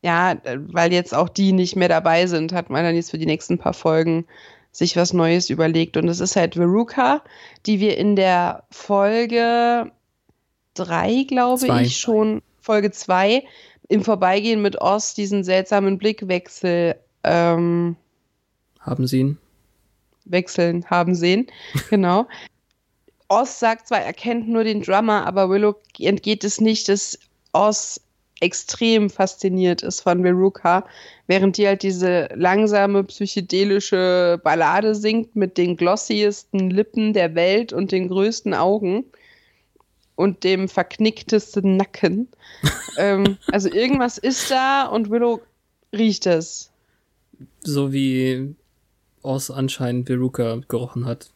[0.02, 3.26] ja, weil jetzt auch die nicht mehr dabei sind, hat man dann jetzt für die
[3.26, 4.26] nächsten paar Folgen
[4.72, 5.98] sich was Neues überlegt.
[5.98, 7.22] Und es ist halt Veruca,
[7.66, 9.92] die wir in der Folge
[10.74, 13.44] drei, glaube ich, schon, Folge zwei,
[13.90, 17.96] im Vorbeigehen mit Oz diesen seltsamen Blickwechsel ähm,
[18.80, 19.38] haben sehen.
[20.26, 21.48] Wechseln haben sehen,
[21.90, 22.28] genau.
[23.28, 27.20] Oz sagt zwar, er kennt nur den Drummer, aber Willow entgeht es nicht, dass
[27.54, 28.02] Oz
[28.41, 30.86] extrem fasziniert ist von Veruca,
[31.27, 37.91] während die halt diese langsame psychedelische Ballade singt mit den glossiesten Lippen der Welt und
[37.91, 39.06] den größten Augen
[40.15, 42.27] und dem verknicktesten Nacken.
[42.97, 45.41] ähm, also irgendwas ist da und Willow
[45.93, 46.71] riecht es.
[47.62, 48.56] So wie
[49.23, 51.32] Oz anscheinend Veruca gerochen hat.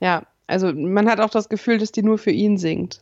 [0.00, 3.00] Ja, also man hat auch das Gefühl, dass die nur für ihn singt.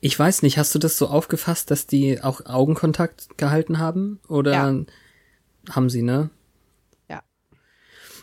[0.00, 4.20] Ich weiß nicht, hast du das so aufgefasst, dass die auch Augenkontakt gehalten haben?
[4.28, 4.74] Oder ja.
[5.70, 6.30] haben sie, ne?
[7.08, 7.22] Ja.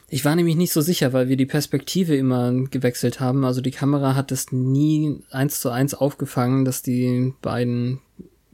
[0.07, 3.45] Ich war nämlich nicht so sicher, weil wir die Perspektive immer gewechselt haben.
[3.45, 8.01] Also die Kamera hat es nie eins zu eins aufgefangen, dass die beiden,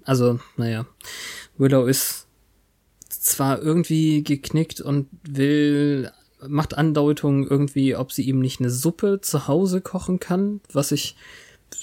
[0.03, 0.86] also, naja,
[1.58, 2.27] Willow ist
[3.10, 6.12] zwar irgendwie geknickt und will
[6.47, 11.15] macht Andeutungen irgendwie, ob sie ihm nicht eine Suppe zu Hause kochen kann, was ich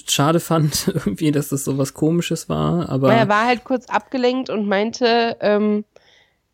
[0.06, 2.88] schade fand, irgendwie, dass das so was Komisches war.
[2.88, 5.84] Aber er war halt kurz abgelenkt und meinte, ähm,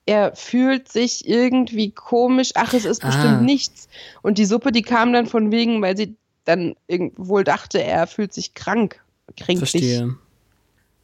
[0.07, 2.53] er fühlt sich irgendwie komisch.
[2.55, 3.41] Ach, es ist bestimmt ah.
[3.43, 3.89] nichts.
[4.23, 6.77] Und die Suppe, die kam dann von wegen, weil sie dann
[7.17, 9.03] wohl dachte, er fühlt sich krank.
[9.37, 9.59] Kränklich.
[9.59, 10.17] Verstehe.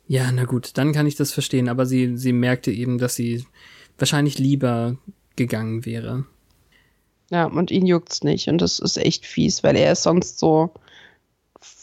[0.06, 1.68] Ja, na gut, dann kann ich das verstehen.
[1.68, 3.44] Aber sie, sie merkte eben, dass sie
[3.98, 4.96] wahrscheinlich lieber
[5.36, 6.24] gegangen wäre.
[7.30, 8.48] Ja, und ihn juckt's nicht.
[8.48, 10.72] Und das ist echt fies, weil er ist sonst so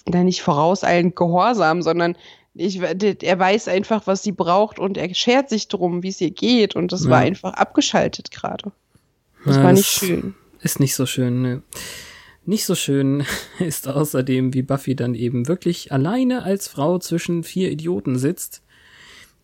[0.05, 2.15] nicht vorauseilend gehorsam, sondern
[2.53, 6.31] ich, er weiß einfach, was sie braucht und er schert sich drum, wie es ihr
[6.31, 6.75] geht.
[6.75, 7.11] Und das ja.
[7.11, 8.71] war einfach abgeschaltet gerade.
[9.45, 10.35] Das ja, war nicht schön.
[10.61, 11.63] Ist nicht so schön, ne.
[12.45, 13.25] Nicht so schön
[13.59, 18.61] ist außerdem, wie Buffy dann eben wirklich alleine als Frau zwischen vier Idioten sitzt,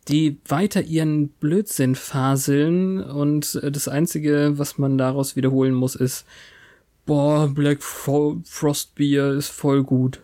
[0.07, 6.25] die weiter ihren Blödsinn faseln und äh, das Einzige, was man daraus wiederholen muss, ist,
[7.05, 10.21] boah, Black Frost Bier ist voll gut.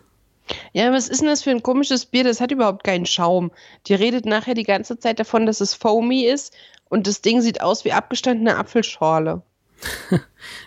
[0.72, 2.24] Ja, was ist denn das für ein komisches Bier?
[2.24, 3.50] Das hat überhaupt keinen Schaum.
[3.86, 6.54] Die redet nachher die ganze Zeit davon, dass es foamy ist
[6.88, 9.42] und das Ding sieht aus wie abgestandene Apfelschorle.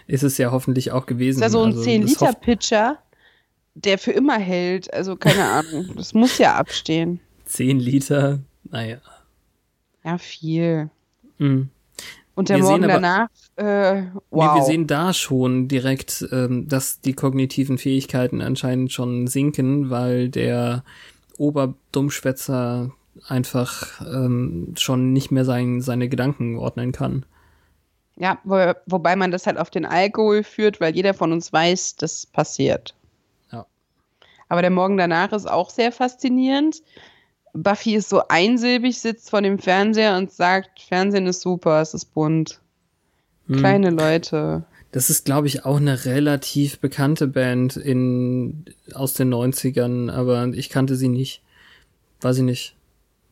[0.08, 1.40] ist es ja hoffentlich auch gewesen.
[1.40, 2.98] Das ist ja so ein also, 10-Liter-Pitcher,
[3.76, 4.94] der für immer hält.
[4.94, 5.94] Also keine Ahnung.
[5.96, 7.20] Das muss ja abstehen.
[7.46, 8.98] 10 Liter, naja.
[10.04, 10.90] Ja, viel.
[11.38, 11.70] Mhm.
[12.38, 14.54] Und der wir Morgen aber, danach, äh, wow.
[14.54, 20.30] Nee, wir sehen da schon direkt, ähm, dass die kognitiven Fähigkeiten anscheinend schon sinken, weil
[20.30, 20.84] der
[21.40, 22.92] Oberdummschwätzer
[23.28, 27.26] einfach ähm, schon nicht mehr sein, seine Gedanken ordnen kann.
[28.18, 31.96] Ja, wo, wobei man das halt auf den Alkohol führt, weil jeder von uns weiß,
[31.96, 32.94] das passiert.
[33.52, 33.66] Ja.
[34.48, 36.84] Aber der Morgen danach ist auch sehr faszinierend.
[37.64, 42.14] Buffy ist so einsilbig, sitzt vor dem Fernseher und sagt, Fernsehen ist super, es ist
[42.14, 42.62] bunt.
[43.48, 43.58] Hm.
[43.58, 44.66] Kleine Leute.
[44.92, 50.70] Das ist, glaube ich, auch eine relativ bekannte Band in, aus den 90ern, aber ich
[50.70, 51.42] kannte sie nicht.
[52.22, 52.76] Weiß ich nicht.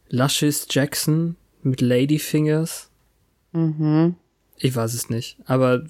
[0.10, 2.90] Luscious Jackson mit Ladyfingers.
[3.52, 4.16] Mhm.
[4.58, 5.38] Ich weiß es nicht.
[5.46, 5.86] Aber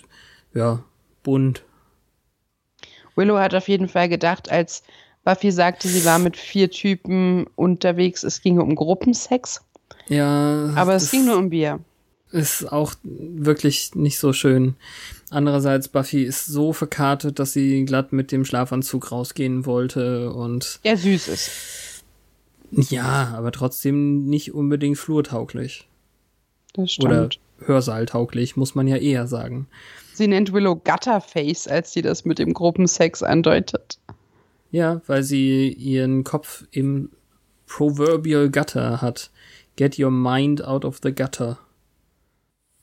[0.53, 0.83] ja,
[1.23, 1.63] bunt.
[3.15, 4.83] Willow hat auf jeden Fall gedacht, als
[5.25, 8.23] Buffy sagte, sie war mit vier Typen unterwegs.
[8.23, 9.61] Es ginge um Gruppensex.
[10.07, 10.71] Ja.
[10.75, 11.79] Aber es ging nur um Bier.
[12.31, 14.75] Ist auch wirklich nicht so schön.
[15.31, 20.79] Andererseits, Buffy ist so verkartet, dass sie glatt mit dem Schlafanzug rausgehen wollte und.
[20.83, 21.51] Ja, süß ist.
[22.71, 25.87] Ja, aber trotzdem nicht unbedingt flurtauglich.
[26.73, 27.09] Das stimmt.
[27.11, 29.67] Oder Hörsaaltauglich, muss man ja eher sagen.
[30.13, 33.97] Sie nennt Willow Gutterface, als sie das mit dem Gruppensex andeutet.
[34.71, 37.11] Ja, weil sie ihren Kopf im
[37.67, 39.31] Proverbial Gutter hat.
[39.75, 41.59] Get your mind out of the gutter.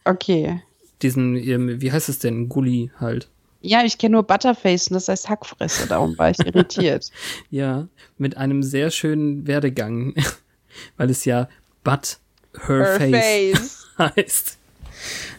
[0.04, 0.62] Okay.
[1.00, 1.36] Diesen,
[1.80, 2.48] wie heißt es denn?
[2.48, 3.28] Gully halt.
[3.62, 7.10] Ja, ich kenne nur Butterface und das heißt Hackfresse, darum war ich irritiert.
[7.50, 7.86] ja,
[8.18, 10.14] mit einem sehr schönen Werdegang,
[10.96, 11.48] weil es ja
[11.84, 12.18] But
[12.66, 13.12] Her, her face,
[13.52, 14.58] face, heißt.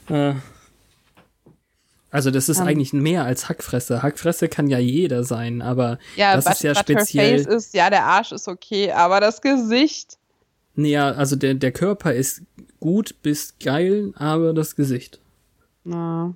[0.10, 0.34] Äh,
[2.14, 4.04] also das ist um, eigentlich mehr als Hackfresse.
[4.04, 7.40] Hackfresse kann ja jeder sein, aber ja, das but, ist ja speziell.
[7.40, 10.20] Ist, ja, der Arsch ist okay, aber das Gesicht.
[10.76, 12.44] Ja, also der, der Körper ist
[12.80, 15.22] gut bis geil, aber das Gesicht.
[15.84, 16.36] Na.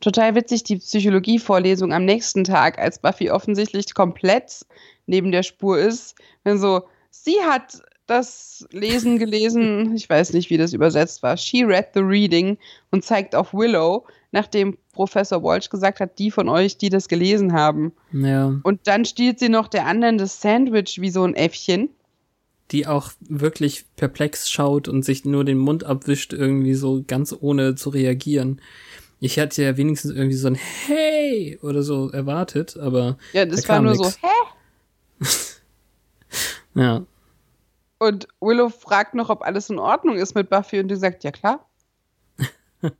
[0.00, 4.66] Total witzig die Psychologievorlesung am nächsten Tag, als Buffy offensichtlich komplett
[5.06, 6.16] neben der Spur ist.
[6.44, 7.80] Wenn so, sie hat
[8.12, 11.36] das Lesen gelesen, ich weiß nicht, wie das übersetzt war.
[11.36, 12.58] She read the reading
[12.90, 17.52] und zeigt auf Willow, nachdem Professor Walsh gesagt hat, die von euch, die das gelesen
[17.52, 17.92] haben.
[18.12, 18.60] Ja.
[18.62, 21.88] Und dann stiehlt sie noch der anderen das Sandwich wie so ein Äffchen.
[22.70, 27.74] Die auch wirklich perplex schaut und sich nur den Mund abwischt, irgendwie so ganz ohne
[27.74, 28.60] zu reagieren.
[29.20, 33.18] Ich hatte ja wenigstens irgendwie so ein Hey oder so erwartet, aber.
[33.32, 34.18] Ja, das da war nur nix.
[34.20, 34.28] so
[35.24, 35.60] Hä?
[36.80, 37.06] ja.
[38.02, 41.30] Und Willow fragt noch, ob alles in Ordnung ist mit Buffy und die sagt, ja
[41.30, 41.64] klar.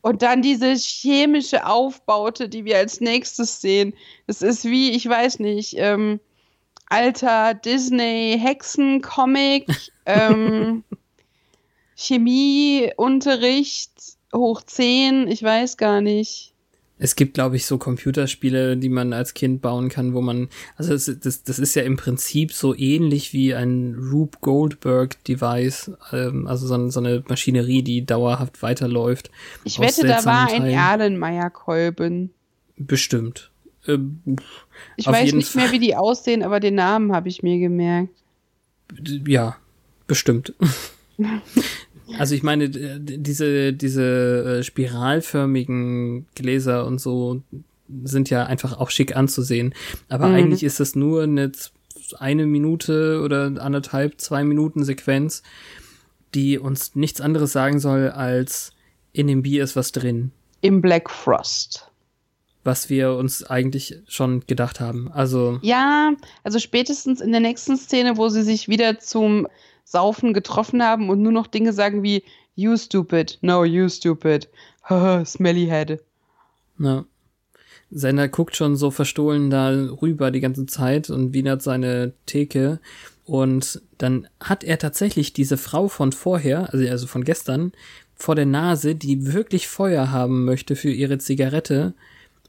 [0.00, 3.92] und dann diese chemische Aufbaute, die wir als nächstes sehen.
[4.26, 6.20] Das ist wie, ich weiß nicht, ähm,
[6.86, 9.66] alter Disney-Hexen-Comic,
[10.06, 10.84] ähm,
[11.94, 13.92] Chemieunterricht
[14.34, 16.51] hoch 10, ich weiß gar nicht.
[17.02, 20.92] Es gibt, glaube ich, so Computerspiele, die man als Kind bauen kann, wo man, also
[20.92, 26.68] das, das, das ist ja im Prinzip so ähnlich wie ein Rube Goldberg-Device, ähm, also
[26.68, 29.32] so, so, eine Maschinerie, die dauerhaft weiterläuft.
[29.64, 32.30] Ich wette, da war ein Erlenmeyer-Kolben.
[32.76, 33.50] Bestimmt.
[33.88, 34.20] Ähm,
[34.96, 38.10] ich weiß nicht mehr, wie die aussehen, aber den Namen habe ich mir gemerkt.
[39.26, 39.56] Ja,
[40.06, 40.54] bestimmt.
[42.18, 47.42] Also ich meine, diese, diese äh, spiralförmigen Gläser und so
[48.04, 49.74] sind ja einfach auch schick anzusehen.
[50.08, 50.34] Aber mhm.
[50.34, 51.52] eigentlich ist das nur eine,
[52.18, 55.42] eine Minute oder anderthalb, zwei Minuten Sequenz,
[56.34, 58.72] die uns nichts anderes sagen soll, als
[59.12, 60.32] in dem Bier ist was drin.
[60.60, 61.90] Im Black Frost.
[62.64, 65.10] Was wir uns eigentlich schon gedacht haben.
[65.12, 65.58] Also.
[65.62, 66.12] Ja,
[66.44, 69.48] also spätestens in der nächsten Szene, wo sie sich wieder zum
[69.84, 74.48] Saufen getroffen haben und nur noch Dinge sagen wie You stupid, no, you stupid,
[75.24, 76.00] smelly head.
[76.78, 77.04] Ja.
[77.90, 82.80] Sender guckt schon so verstohlen da rüber die ganze Zeit und wienert seine Theke.
[83.24, 87.72] Und dann hat er tatsächlich diese Frau von vorher, also, also von gestern,
[88.14, 91.94] vor der Nase, die wirklich Feuer haben möchte für ihre Zigarette.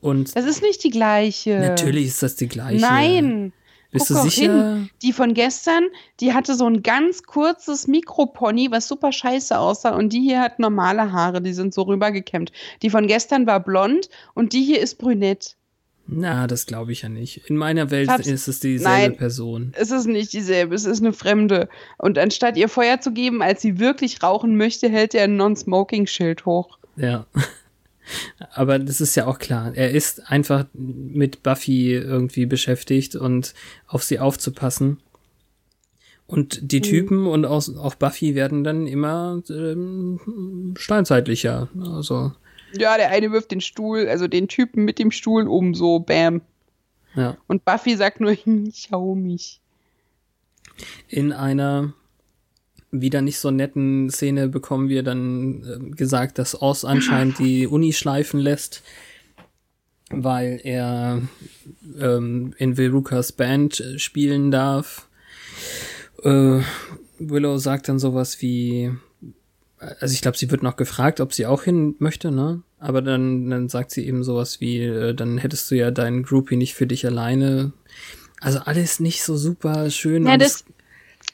[0.01, 1.59] Und das ist nicht die gleiche.
[1.59, 2.81] Natürlich ist das die gleiche.
[2.81, 3.53] Nein.
[3.93, 4.73] Bist Guck du sicher?
[4.75, 4.89] Hin.
[5.01, 5.83] Die von gestern,
[6.19, 9.95] die hatte so ein ganz kurzes Mikropony, was super scheiße aussah.
[9.95, 12.51] Und die hier hat normale Haare, die sind so rübergekämmt.
[12.81, 15.55] Die von gestern war blond und die hier ist brünett.
[16.05, 17.49] Na, das glaube ich ja nicht.
[17.49, 19.15] In meiner Welt Hab's- ist es dieselbe Nein.
[19.15, 19.71] Person.
[19.77, 21.69] Es ist nicht dieselbe, es ist eine Fremde.
[21.97, 26.45] Und anstatt ihr Feuer zu geben, als sie wirklich rauchen möchte, hält er ein Non-Smoking-Schild
[26.45, 26.77] hoch.
[26.97, 27.25] Ja.
[28.53, 29.71] Aber das ist ja auch klar.
[29.75, 33.53] Er ist einfach mit Buffy irgendwie beschäftigt und
[33.87, 34.97] auf sie aufzupassen.
[36.27, 36.83] Und die Mhm.
[36.83, 41.69] Typen und auch, auch Buffy werden dann immer ähm, steinzeitlicher.
[41.79, 42.31] Also,
[42.77, 46.41] Ja, der eine wirft den Stuhl, also den Typen mit dem Stuhl um, so, bam.
[47.15, 47.37] ja.
[47.47, 49.59] Und Buffy sagt nur, "Hm, schau mich.
[51.07, 51.93] In einer
[52.93, 57.91] wieder nicht so netten Szene bekommen wir dann äh, gesagt, dass Oz anscheinend die Uni
[57.91, 58.83] schleifen lässt,
[60.09, 61.21] weil er
[61.99, 65.09] ähm, in Verucas Band äh, spielen darf.
[66.23, 66.59] Äh,
[67.17, 68.91] Willow sagt dann sowas wie,
[69.99, 72.61] also ich glaube, sie wird noch gefragt, ob sie auch hin möchte, ne?
[72.79, 76.57] Aber dann, dann sagt sie eben sowas wie, äh, dann hättest du ja deinen Groupie
[76.57, 77.73] nicht für dich alleine.
[78.39, 80.25] Also alles nicht so super schön.
[80.25, 80.65] Ja, und das,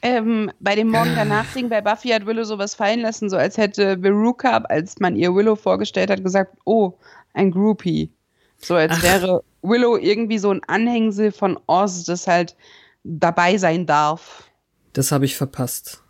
[0.02, 3.56] ähm, bei dem Morgen danach Ding bei Buffy hat Willow sowas fallen lassen, so als
[3.56, 6.94] hätte Veruca, als man ihr Willow vorgestellt hat, gesagt, oh,
[7.34, 8.10] ein Groupie.
[8.58, 9.02] So als Ach.
[9.02, 12.56] wäre Willow irgendwie so ein Anhängsel von Oz, das halt
[13.04, 14.44] dabei sein darf.
[14.92, 16.02] Das habe ich verpasst.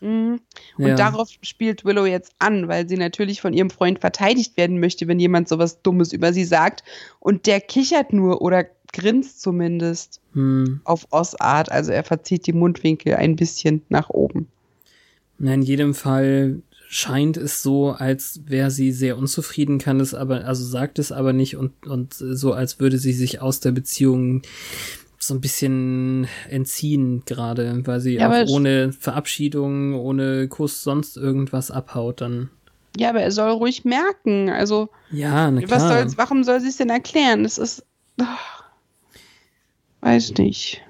[0.00, 0.40] Mhm.
[0.76, 0.94] Und Ja.
[0.94, 5.18] darauf spielt Willow jetzt an, weil sie natürlich von ihrem Freund verteidigt werden möchte, wenn
[5.18, 6.84] jemand sowas Dummes über sie sagt.
[7.18, 10.80] Und der kichert nur oder grinst zumindest Hm.
[10.84, 11.70] auf Oz Art.
[11.72, 14.48] Also er verzieht die Mundwinkel ein bisschen nach oben.
[15.38, 20.44] Na, in jedem Fall scheint es so, als wäre sie sehr unzufrieden, kann es aber,
[20.44, 24.42] also sagt es aber nicht und, und so, als würde sie sich aus der Beziehung
[25.18, 31.70] so ein bisschen entziehen gerade, weil sie Ja, auch ohne Verabschiedung, ohne Kuss sonst irgendwas
[31.70, 32.50] abhaut dann.
[32.96, 34.48] Ja, aber er soll ruhig merken.
[34.48, 35.98] Also, Ja, na was klar.
[35.98, 37.42] soll's, warum soll sie es denn erklären?
[37.42, 37.84] Das ist.
[38.20, 38.55] ach,
[40.00, 40.82] weiß nicht.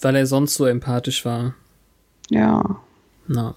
[0.00, 1.54] Weil er sonst so empathisch war.
[2.30, 2.80] Ja.
[3.26, 3.54] Na.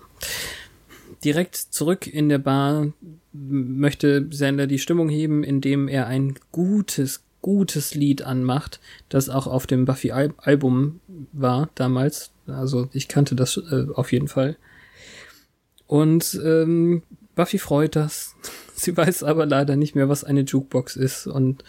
[1.24, 2.92] Direkt zurück in der Bar
[3.32, 9.68] möchte Sander die Stimmung heben, indem er ein gutes, gutes Lied anmacht, das auch auf
[9.68, 11.00] dem Buffy-Album
[11.32, 12.32] war damals.
[12.48, 14.58] Also ich kannte das äh, auf jeden Fall.
[15.88, 17.04] Und ähm,
[17.36, 18.36] Buffy freut das.
[18.76, 21.28] Sie weiß aber leider nicht mehr, was eine Jukebox ist.
[21.28, 21.64] Und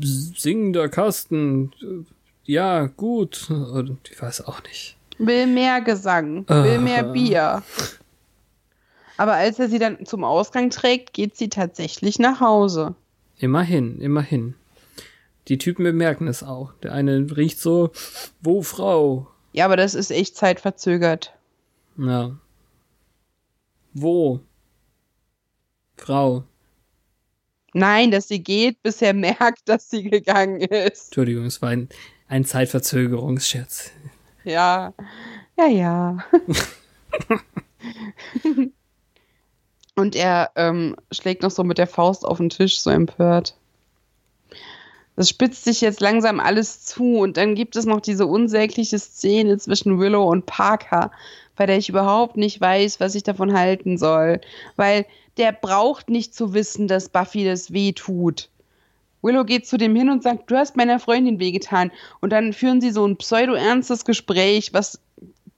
[0.00, 2.04] singender Kasten, äh,
[2.44, 3.50] ja, gut.
[3.50, 4.96] Und ich weiß auch nicht.
[5.18, 6.80] Will mehr Gesang, will Ah.
[6.80, 7.62] mehr Bier.
[9.16, 12.94] Aber als er sie dann zum Ausgang trägt, geht sie tatsächlich nach Hause.
[13.38, 14.54] Immerhin, immerhin.
[15.48, 16.72] Die Typen bemerken es auch.
[16.82, 17.90] Der eine riecht so,
[18.40, 19.28] wo Frau?
[19.52, 21.32] Ja, aber das ist echt zeitverzögert.
[21.98, 22.36] Ja.
[23.92, 24.40] Wo?
[25.96, 26.44] Frau.
[27.74, 31.06] Nein, dass sie geht, bis er merkt, dass sie gegangen ist.
[31.08, 31.88] Entschuldigung, es war ein,
[32.32, 33.90] ein Zeitverzögerungsscherz.
[34.44, 34.94] Ja,
[35.58, 36.18] ja, ja.
[39.96, 43.54] Und er ähm, schlägt noch so mit der Faust auf den Tisch, so empört.
[45.14, 49.58] Das spitzt sich jetzt langsam alles zu und dann gibt es noch diese unsägliche Szene
[49.58, 51.10] zwischen Willow und Parker,
[51.54, 54.40] bei der ich überhaupt nicht weiß, was ich davon halten soll.
[54.76, 55.04] Weil
[55.36, 58.48] der braucht nicht zu wissen, dass Buffy das weh tut.
[59.22, 61.90] Willow geht zu dem hin und sagt, du hast meiner Freundin wehgetan.
[62.20, 65.00] Und dann führen sie so ein pseudo-ernstes Gespräch, was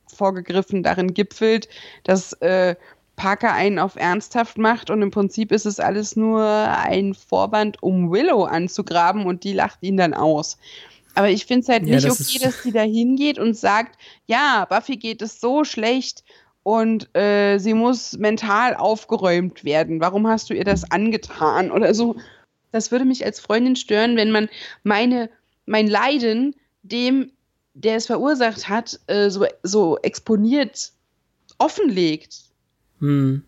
[0.06, 1.68] vorgegriffen darin gipfelt,
[2.04, 2.76] dass äh,
[3.16, 8.10] Parker einen auf ernsthaft macht und im Prinzip ist es alles nur ein Vorwand, um
[8.10, 10.58] Willow anzugraben und die lacht ihn dann aus.
[11.14, 13.98] Aber ich finde es halt Ja, nicht das okay, dass sie da hingeht und sagt,
[14.26, 16.24] ja, Buffy geht es so schlecht
[16.64, 20.00] und äh, sie muss mental aufgeräumt werden.
[20.00, 21.70] Warum hast du ihr das angetan?
[21.70, 22.16] Oder so.
[22.74, 24.48] Das würde mich als Freundin stören, wenn man
[24.82, 25.30] meine,
[25.64, 27.30] mein Leiden dem,
[27.74, 30.90] der es verursacht hat, äh, so, so exponiert
[31.58, 32.36] offenlegt.
[32.98, 33.44] Hm.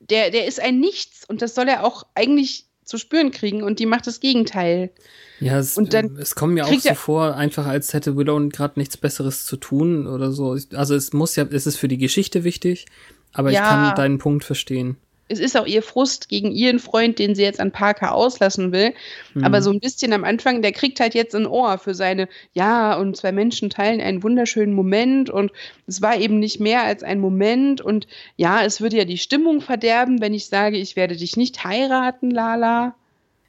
[0.00, 3.78] Der, der ist ein Nichts und das soll er auch eigentlich zu spüren kriegen und
[3.78, 4.90] die macht das Gegenteil.
[5.38, 8.78] Ja, es, Und dann es kommt mir auch so vor, einfach als hätte Willow gerade
[8.78, 10.58] nichts Besseres zu tun oder so.
[10.74, 12.84] Also es muss ja, es ist für die Geschichte wichtig,
[13.32, 13.68] aber ich Ja.
[13.68, 14.98] kann deinen Punkt verstehen.
[15.30, 18.92] Es ist auch ihr Frust gegen ihren Freund, den sie jetzt an Parker auslassen will.
[19.34, 19.44] Hm.
[19.44, 22.96] Aber so ein bisschen am Anfang, der kriegt halt jetzt ein Ohr für seine, ja,
[22.96, 25.52] und zwei Menschen teilen einen wunderschönen Moment und
[25.86, 28.06] es war eben nicht mehr als ein Moment und
[28.36, 32.30] ja, es würde ja die Stimmung verderben, wenn ich sage, ich werde dich nicht heiraten,
[32.30, 32.94] Lala.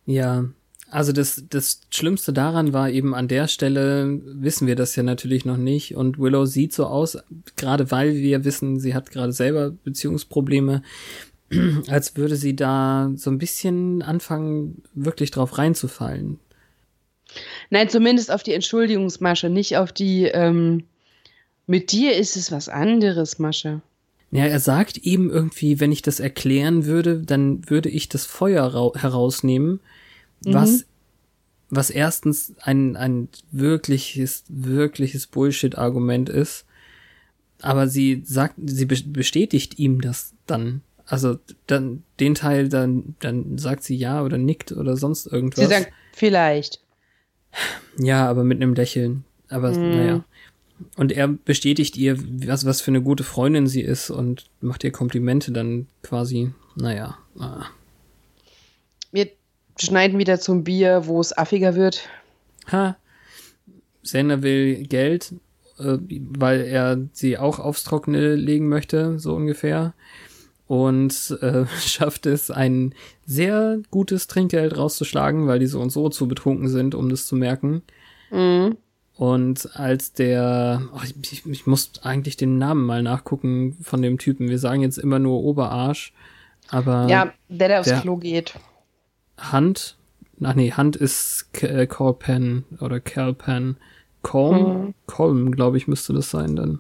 [0.06, 0.46] Ja,
[0.94, 5.46] Also das, das Schlimmste daran war eben an der Stelle, wissen wir das ja natürlich
[5.46, 5.96] noch nicht.
[5.96, 7.18] Und Willow sieht so aus,
[7.56, 10.84] gerade weil wir wissen, sie hat gerade selber Beziehungsprobleme,
[11.88, 16.40] als würde sie da so ein bisschen anfangen, wirklich drauf reinzufallen.
[17.70, 20.84] Nein, zumindest auf die Entschuldigungsmasche, nicht auf die, ähm,
[21.68, 23.82] mit dir ist es was anderes, Masche.
[24.32, 28.94] Ja, er sagt eben irgendwie, wenn ich das erklären würde, dann würde ich das Feuer
[28.96, 29.82] herausnehmen,
[30.46, 30.54] mhm.
[30.54, 30.86] was,
[31.70, 36.66] was erstens ein, ein wirkliches, wirkliches Bullshit-Argument ist.
[37.62, 40.82] Aber sie sagt, sie bestätigt ihm das dann.
[41.12, 41.38] Also
[41.68, 45.60] dann den Teil, dann, dann sagt sie ja oder nickt oder sonst irgendwas.
[45.66, 46.80] Sie sagt vielleicht.
[47.98, 49.26] Ja, aber mit einem Lächeln.
[49.50, 49.90] Aber mhm.
[49.90, 50.24] naja.
[50.96, 54.94] Und er bestätigt ihr, was, was für eine gute Freundin sie ist und macht ihr
[54.94, 57.18] Komplimente dann quasi, naja.
[57.38, 57.66] Ah.
[59.12, 59.32] Wir
[59.78, 62.08] schneiden wieder zum Bier, wo es affiger wird.
[62.72, 62.96] Ha.
[64.02, 65.34] Sender will Geld,
[65.78, 69.94] äh, weil er sie auch aufs Trockene legen möchte, so ungefähr.
[70.72, 72.96] Und äh, schafft es, ein
[73.26, 77.36] sehr gutes Trinkgeld rauszuschlagen, weil die so und so zu betrunken sind, um das zu
[77.36, 77.82] merken.
[78.32, 78.78] Mhm.
[79.18, 84.48] Und als der, oh, ich, ich, muss eigentlich den Namen mal nachgucken von dem Typen.
[84.48, 86.14] Wir sagen jetzt immer nur Oberarsch,
[86.70, 87.06] aber.
[87.10, 88.58] Ja, der, der aufs der Klo geht.
[89.38, 89.98] Hand,
[90.42, 93.76] ach nee, Hand ist äh, Colpen oder Calpen.
[94.22, 94.94] Colm, mhm.
[95.06, 96.80] Colm, glaube ich, müsste das sein dann.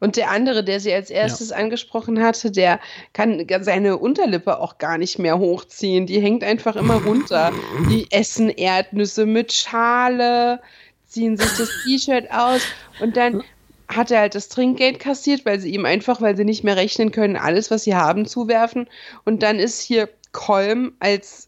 [0.00, 1.56] Und der andere, der sie als erstes ja.
[1.56, 2.78] angesprochen hatte, der
[3.12, 6.06] kann seine Unterlippe auch gar nicht mehr hochziehen.
[6.06, 7.52] Die hängt einfach immer runter.
[7.90, 10.60] Die essen Erdnüsse mit Schale,
[11.06, 12.60] ziehen sich das T-Shirt aus
[13.00, 13.42] und dann
[13.88, 17.10] hat er halt das Trinkgeld kassiert, weil sie ihm einfach, weil sie nicht mehr rechnen
[17.10, 18.86] können, alles, was sie haben, zuwerfen.
[19.24, 21.47] Und dann ist hier Kolm als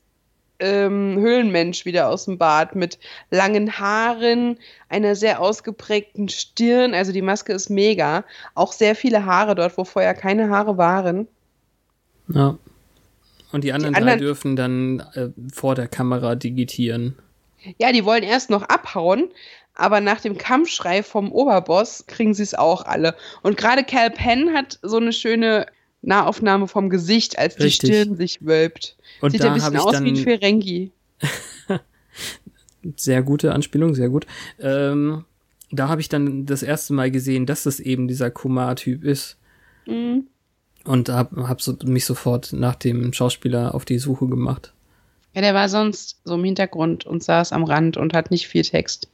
[0.61, 2.98] ähm, Höhlenmensch wieder aus dem Bad mit
[3.30, 4.58] langen Haaren,
[4.88, 6.94] einer sehr ausgeprägten Stirn.
[6.94, 8.24] Also die Maske ist mega.
[8.54, 11.26] Auch sehr viele Haare dort, wo vorher keine Haare waren.
[12.28, 12.58] Ja.
[13.52, 17.16] Und die anderen, die anderen drei dürfen dann äh, vor der Kamera digitieren.
[17.78, 19.28] Ja, die wollen erst noch abhauen,
[19.74, 23.14] aber nach dem Kampfschrei vom Oberboss kriegen sie es auch alle.
[23.42, 25.66] Und gerade Cal Penn hat so eine schöne
[26.02, 27.90] Nahaufnahme vom Gesicht, als die Richtig.
[27.90, 28.96] Stirn sich wölbt.
[29.20, 30.90] Und Sieht ja ein bisschen aus wie ein Ferengi.
[32.96, 34.26] sehr gute Anspielung, sehr gut.
[34.58, 35.24] Ähm,
[35.70, 39.36] da habe ich dann das erste Mal gesehen, dass das eben dieser Kumar-Typ ist.
[39.86, 40.26] Mhm.
[40.84, 44.72] Und habe hab so, mich sofort nach dem Schauspieler auf die Suche gemacht.
[45.34, 48.62] Ja, der war sonst so im Hintergrund und saß am Rand und hat nicht viel
[48.62, 49.08] Text.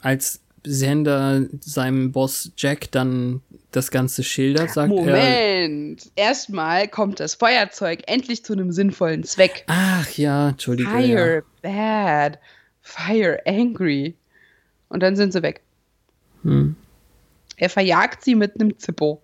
[0.00, 3.40] Als Sender seinem Boss Jack dann
[3.76, 5.16] das Ganze schildert, sagt Moment.
[5.16, 5.68] er.
[5.68, 6.10] Moment!
[6.16, 9.64] Erstmal kommt das Feuerzeug endlich zu einem sinnvollen Zweck.
[9.66, 10.92] Ach ja, Entschuldigung.
[10.92, 11.70] Fire ja.
[12.30, 12.38] bad.
[12.80, 14.14] Fire angry.
[14.88, 15.60] Und dann sind sie weg.
[16.42, 16.76] Hm.
[17.56, 19.20] Er verjagt sie mit einem Zippo.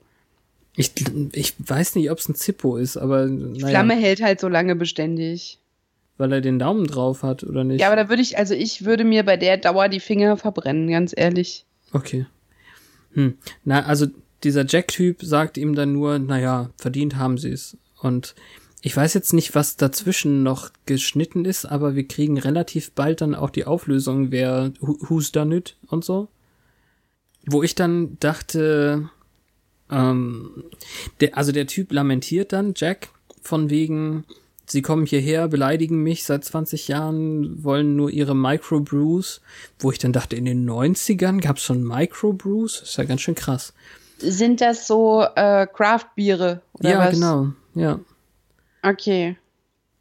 [0.77, 0.93] Ich,
[1.33, 3.27] ich weiß nicht, ob es ein Zippo ist, aber.
[3.27, 3.53] Naja.
[3.55, 5.59] Die Flamme hält halt so lange beständig
[6.19, 7.81] weil er den Daumen drauf hat, oder nicht?
[7.81, 10.89] Ja, aber da würde ich, also ich würde mir bei der Dauer die Finger verbrennen,
[10.89, 11.65] ganz ehrlich.
[11.93, 12.27] Okay.
[13.15, 13.37] Hm.
[13.65, 14.07] Na, also
[14.45, 17.77] dieser Jack-Typ sagt ihm dann nur, naja, verdient haben sie es.
[18.01, 18.35] Und
[18.81, 23.35] ich weiß jetzt nicht, was dazwischen noch geschnitten ist, aber wir kriegen relativ bald dann
[23.35, 26.29] auch die Auflösung, wer who's done it und so.
[27.47, 29.09] Wo ich dann dachte,
[29.89, 30.65] ähm,
[31.21, 34.25] der, also der Typ lamentiert dann, Jack, von wegen,
[34.67, 39.43] sie kommen hierher, beleidigen mich seit 20 Jahren, wollen nur ihre Microbrews,
[39.79, 42.83] wo ich dann dachte, in den 90ern gab es schon Microbrews?
[42.83, 43.75] ist ja ganz schön krass.
[44.23, 46.63] Sind das so äh, Craft-Biere?
[46.81, 47.15] Ja, was?
[47.15, 48.01] genau, ja.
[48.83, 49.37] Okay.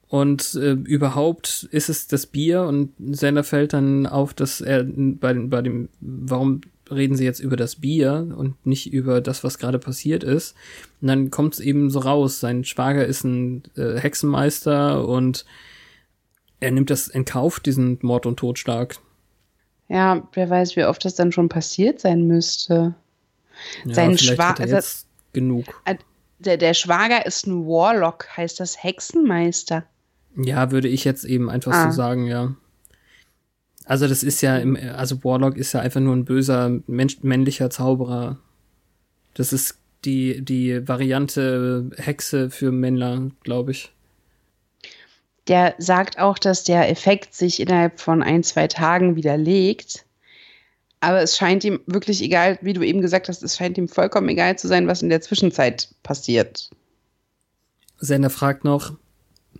[0.08, 5.34] Und äh, überhaupt ist es das Bier und Sender fällt dann auf, dass er bei,
[5.34, 6.62] bei dem, warum
[6.92, 10.56] reden sie jetzt über das Bier und nicht über das, was gerade passiert ist.
[11.02, 12.42] Und dann kommt es eben so raus.
[12.42, 15.46] Sein Schwager ist ein äh, Hexenmeister und
[16.60, 18.98] er nimmt das in Kauf, diesen Mord und Totschlag.
[19.88, 22.96] Ja, wer weiß, wie oft das dann schon passiert sein müsste.
[23.86, 24.64] Ja, Sein Schwager.
[24.64, 25.66] Also, genug.
[26.40, 29.84] Der, der Schwager ist ein Warlock, heißt das Hexenmeister.
[30.36, 31.92] Ja, würde ich jetzt eben einfach ah.
[31.92, 32.56] so sagen, ja.
[33.86, 37.70] Also das ist ja, im, also Warlock ist ja einfach nur ein böser Mensch, männlicher
[37.70, 38.38] Zauberer.
[39.34, 43.92] Das ist die, die Variante Hexe für Männer, glaube ich.
[45.48, 50.06] Der sagt auch, dass der Effekt sich innerhalb von ein, zwei Tagen widerlegt.
[51.02, 54.30] Aber es scheint ihm wirklich egal, wie du eben gesagt hast, es scheint ihm vollkommen
[54.30, 56.70] egal zu sein, was in der Zwischenzeit passiert.
[57.98, 58.94] Sender fragt noch,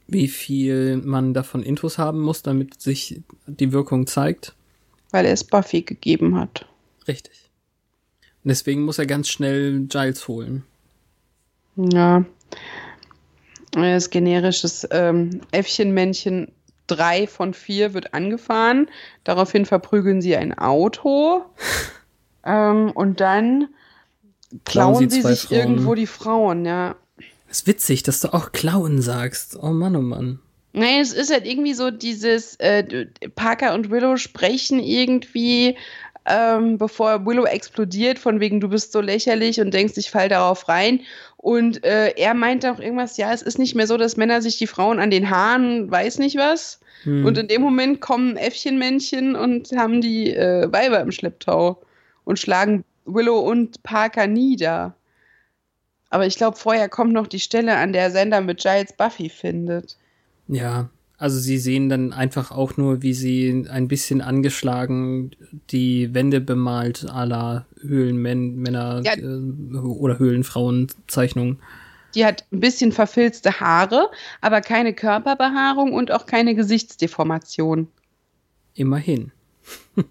[0.08, 4.56] wie viel man davon Intus haben muss, damit sich die Wirkung zeigt.
[5.10, 6.68] Weil er es Buffy gegeben hat.
[7.08, 7.50] Richtig.
[8.44, 10.64] Und deswegen muss er ganz schnell Giles holen.
[11.76, 12.24] Ja.
[13.72, 16.52] Das generisches ähm, Äffchenmännchen
[16.88, 18.90] 3 von 4 wird angefahren.
[19.24, 21.46] Daraufhin verprügeln sie ein Auto.
[22.46, 23.68] ähm, und dann
[24.66, 25.60] klauen, klauen sie, sie sich Frauen.
[25.60, 26.96] irgendwo die Frauen, ja.
[27.48, 29.58] Das ist witzig, dass du auch klauen sagst.
[29.62, 30.40] Oh Mann, oh Mann.
[30.74, 35.76] Nein, es ist halt irgendwie so dieses, äh, Parker und Willow sprechen irgendwie,
[36.26, 40.68] ähm, bevor Willow explodiert, von wegen, du bist so lächerlich und denkst, ich fall darauf
[40.70, 41.02] rein.
[41.38, 44.58] Und äh, er meint auch irgendwas, ja, es ist nicht mehr so, dass Männer sich
[44.58, 46.80] die Frauen an den Haaren, weiß nicht was.
[47.04, 47.26] Hm.
[47.26, 51.82] Und in dem Moment kommen Äffchenmännchen und haben die äh, Weiber im Schlepptau
[52.24, 54.96] und schlagen Willow und Parker nieder.
[56.12, 59.98] Aber ich glaube, vorher kommt noch die Stelle, an der Sender mit Giles Buffy findet.
[60.48, 60.90] Ja,
[61.22, 65.30] also sie sehen dann einfach auch nur, wie sie ein bisschen angeschlagen
[65.70, 69.14] die Wände bemalt, à la Höhlenmänner ja.
[69.14, 71.60] äh, oder Höhlenfrauenzeichnungen.
[72.16, 74.10] Die hat ein bisschen verfilzte Haare,
[74.42, 77.88] aber keine Körperbehaarung und auch keine Gesichtsdeformation.
[78.74, 79.32] Immerhin.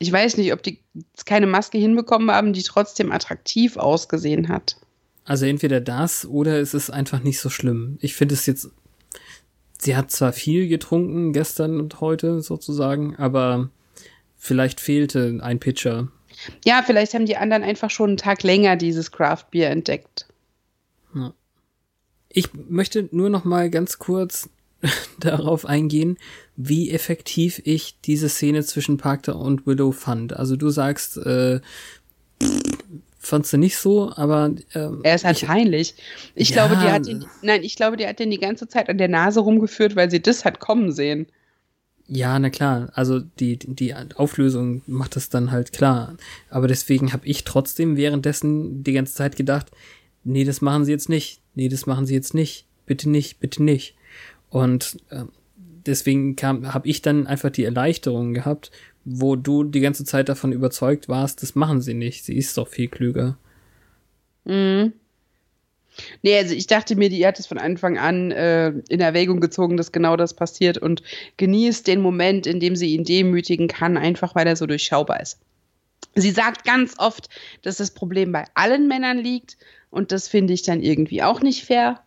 [0.00, 0.80] ich weiß nicht, ob die
[1.24, 4.76] keine Maske hinbekommen haben, die trotzdem attraktiv ausgesehen hat.
[5.24, 7.96] Also entweder das oder es ist einfach nicht so schlimm.
[8.00, 8.70] Ich finde es jetzt,
[9.78, 13.70] sie hat zwar viel getrunken gestern und heute sozusagen, aber
[14.36, 16.08] vielleicht fehlte ein Pitcher.
[16.64, 20.26] Ja, vielleicht haben die anderen einfach schon einen Tag länger dieses Craft Beer entdeckt.
[21.14, 21.32] Ja.
[22.28, 24.50] Ich möchte nur noch mal ganz kurz
[25.18, 26.18] darauf eingehen,
[26.56, 30.34] wie effektiv ich diese Szene zwischen Parker und Willow fand.
[30.34, 31.60] Also du sagst, äh,
[33.26, 35.94] fandst du nicht so, aber ähm, er ist halt ich, peinlich.
[36.34, 38.88] Ich ja, glaube, die hat ihn, nein, ich glaube, die hat den die ganze Zeit
[38.88, 41.26] an der Nase rumgeführt, weil sie das hat kommen sehen.
[42.08, 42.90] Ja, na klar.
[42.94, 46.16] Also die die Auflösung macht das dann halt klar.
[46.50, 49.72] Aber deswegen habe ich trotzdem währenddessen die ganze Zeit gedacht,
[50.22, 51.40] nee, das machen sie jetzt nicht.
[51.54, 52.66] Nee, das machen sie jetzt nicht.
[52.86, 53.96] Bitte nicht, bitte nicht.
[54.50, 55.24] Und äh,
[55.86, 58.70] deswegen kam, habe ich dann einfach die Erleichterung gehabt,
[59.08, 62.24] wo du die ganze Zeit davon überzeugt warst, das machen sie nicht.
[62.24, 63.38] Sie ist doch viel klüger.
[64.44, 64.92] Mhm.
[66.22, 69.76] Nee, also ich dachte mir, die hat es von Anfang an äh, in Erwägung gezogen,
[69.76, 71.02] dass genau das passiert und
[71.36, 75.38] genießt den Moment, in dem sie ihn demütigen kann, einfach weil er so durchschaubar ist.
[76.16, 77.28] Sie sagt ganz oft,
[77.62, 79.56] dass das Problem bei allen Männern liegt
[79.90, 82.00] und das finde ich dann irgendwie auch nicht fair,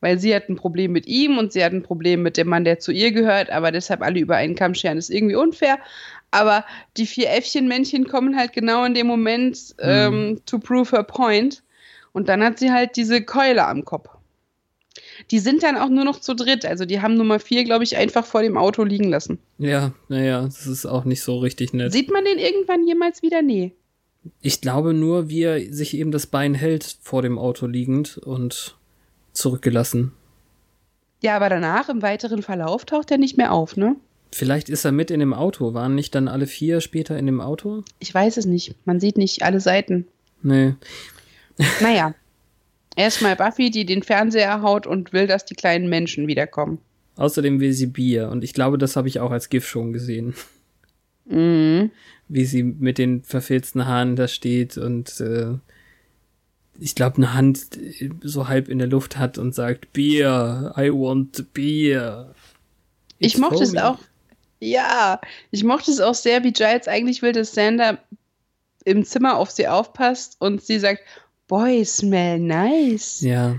[0.00, 2.64] weil sie hat ein Problem mit ihm und sie hat ein Problem mit dem Mann,
[2.64, 5.78] der zu ihr gehört, aber deshalb alle über einen Kamm scheren ist irgendwie unfair.
[6.30, 6.64] Aber
[6.96, 9.84] die vier Äffchenmännchen kommen halt genau in dem Moment mhm.
[9.84, 11.62] ähm, to prove her point.
[12.12, 14.08] Und dann hat sie halt diese Keule am Kopf.
[15.30, 16.64] Die sind dann auch nur noch zu dritt.
[16.64, 19.38] Also die haben Nummer vier, glaube ich, einfach vor dem Auto liegen lassen.
[19.58, 21.92] Ja, naja, das ist auch nicht so richtig nett.
[21.92, 23.42] Sieht man den irgendwann jemals wieder?
[23.42, 23.72] Nee.
[24.40, 28.76] Ich glaube nur, wie er sich eben das Bein hält vor dem Auto liegend und
[29.32, 30.12] zurückgelassen.
[31.22, 33.96] Ja, aber danach im weiteren Verlauf taucht er nicht mehr auf, ne?
[34.32, 35.74] Vielleicht ist er mit in dem Auto.
[35.74, 37.84] Waren nicht dann alle vier später in dem Auto?
[37.98, 38.74] Ich weiß es nicht.
[38.84, 40.06] Man sieht nicht alle Seiten.
[40.42, 40.74] Nee.
[41.80, 42.14] Naja.
[42.96, 46.78] Erstmal Buffy, die den Fernseher haut und will, dass die kleinen Menschen wiederkommen.
[47.16, 48.28] Außerdem will sie Bier.
[48.30, 50.34] Und ich glaube, das habe ich auch als GIF schon gesehen.
[51.26, 51.90] Mhm.
[52.28, 55.54] Wie sie mit den verfilzten Haaren da steht und äh,
[56.78, 57.68] ich glaube, eine Hand
[58.22, 62.34] so halb in der Luft hat und sagt, Bier, I want Bier.
[63.18, 63.98] ich mochte es auch,
[64.60, 67.98] ja, ich mochte es auch sehr, wie Giles eigentlich will, dass Sander
[68.84, 71.02] im Zimmer auf sie aufpasst und sie sagt,
[71.48, 73.20] Boy, smell nice.
[73.20, 73.56] Ja.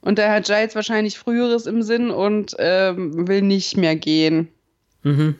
[0.00, 4.48] Und da hat Giles wahrscheinlich Früheres im Sinn und ähm, will nicht mehr gehen.
[5.02, 5.36] Mhm.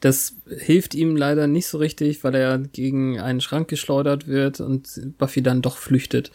[0.00, 5.16] Das hilft ihm leider nicht so richtig, weil er gegen einen Schrank geschleudert wird und
[5.18, 6.32] Buffy dann doch flüchtet.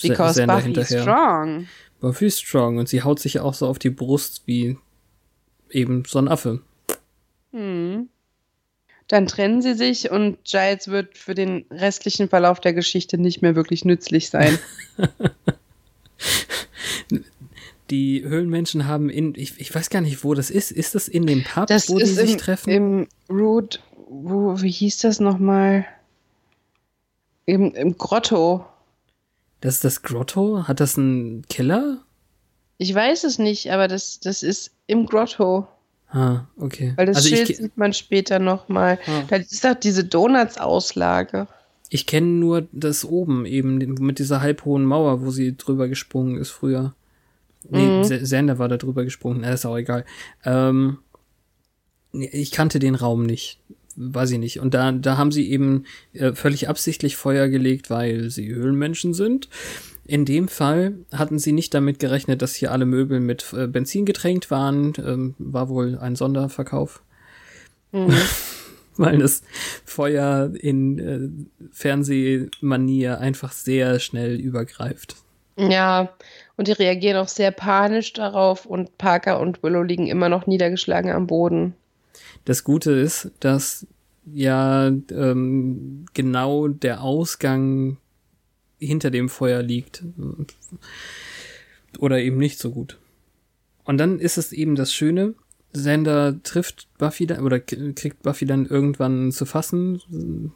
[0.00, 1.02] Because Sander Buffy hinterher.
[1.02, 1.66] strong.
[2.00, 4.78] Buffy strong und sie haut sich auch so auf die Brust wie
[5.70, 6.60] eben so ein Affe.
[7.52, 8.08] Hm.
[9.06, 13.56] Dann trennen sie sich und Giles wird für den restlichen Verlauf der Geschichte nicht mehr
[13.56, 14.58] wirklich nützlich sein.
[17.90, 20.70] die Höhlenmenschen haben in, ich, ich weiß gar nicht, wo das ist.
[20.70, 22.70] Ist das in dem Pub, das wo die sich im, treffen?
[22.70, 25.86] Im Root, wo, wie hieß das nochmal?
[27.46, 28.66] Im, Im Grotto.
[29.60, 30.68] Das ist das Grotto?
[30.68, 32.04] Hat das einen Keller?
[32.76, 35.66] Ich weiß es nicht, aber das, das ist im Grotto.
[36.10, 36.94] Ah, okay.
[36.96, 38.98] Weil das also Schild sieht man später nochmal.
[39.06, 39.24] Ah.
[39.28, 41.48] Da ist doch diese Donuts-Auslage.
[41.90, 46.50] Ich kenne nur das oben eben mit dieser halbhohen Mauer, wo sie drüber gesprungen ist
[46.50, 46.94] früher.
[47.68, 48.24] Nee, mhm.
[48.24, 50.04] Sander war da drüber gesprungen, das ist auch egal.
[50.44, 50.98] Ähm,
[52.12, 53.60] ich kannte den Raum nicht.
[53.96, 54.60] Weiß ich nicht.
[54.60, 59.48] Und da, da haben sie eben äh, völlig absichtlich Feuer gelegt, weil sie Höhlenmenschen sind.
[60.08, 64.06] In dem Fall hatten sie nicht damit gerechnet, dass hier alle Möbel mit äh, Benzin
[64.06, 64.94] getränkt waren.
[64.98, 67.02] Ähm, war wohl ein Sonderverkauf.
[67.92, 68.14] Mhm.
[68.96, 69.42] weil das
[69.84, 75.16] Feuer in äh, Fernsehmanier einfach sehr schnell übergreift.
[75.56, 76.10] Ja,
[76.56, 81.12] und die reagieren auch sehr panisch darauf und Parker und Willow liegen immer noch niedergeschlagen
[81.12, 81.74] am Boden.
[82.46, 83.86] Das Gute ist, dass
[84.24, 87.98] ja ähm, genau der Ausgang
[88.78, 90.04] hinter dem Feuer liegt.
[91.98, 92.98] Oder eben nicht so gut.
[93.84, 95.34] Und dann ist es eben das Schöne,
[95.72, 100.52] Sander trifft Buffy dann, oder kriegt Buffy dann irgendwann zu fassen,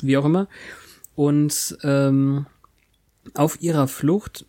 [0.00, 0.48] wie auch immer.
[1.14, 2.46] Und ähm,
[3.34, 4.46] auf ihrer Flucht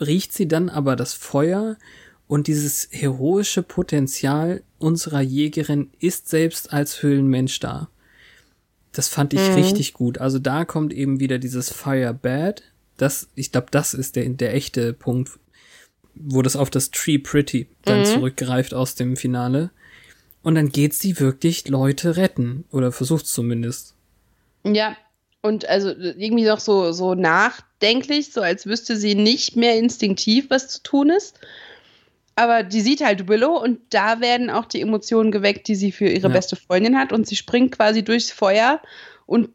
[0.00, 1.76] riecht sie dann aber das Feuer
[2.26, 7.88] und dieses heroische Potenzial unserer Jägerin ist selbst als Höhlenmensch da.
[8.94, 9.54] Das fand ich mhm.
[9.54, 10.18] richtig gut.
[10.18, 12.62] Also da kommt eben wieder dieses Fire Bad.
[12.96, 15.32] Das, ich glaube, das ist der, der echte Punkt,
[16.14, 18.04] wo das auf das Tree Pretty dann mhm.
[18.04, 19.70] zurückgreift aus dem Finale.
[20.42, 22.64] Und dann geht sie wirklich Leute retten.
[22.70, 23.94] Oder versucht zumindest.
[24.64, 24.96] Ja,
[25.42, 30.68] und also irgendwie noch so, so nachdenklich, so als wüsste sie nicht mehr instinktiv, was
[30.68, 31.38] zu tun ist.
[32.36, 36.06] Aber die sieht halt Willow und da werden auch die Emotionen geweckt, die sie für
[36.06, 36.34] ihre ja.
[36.34, 37.12] beste Freundin hat.
[37.12, 38.80] Und sie springt quasi durchs Feuer
[39.26, 39.50] und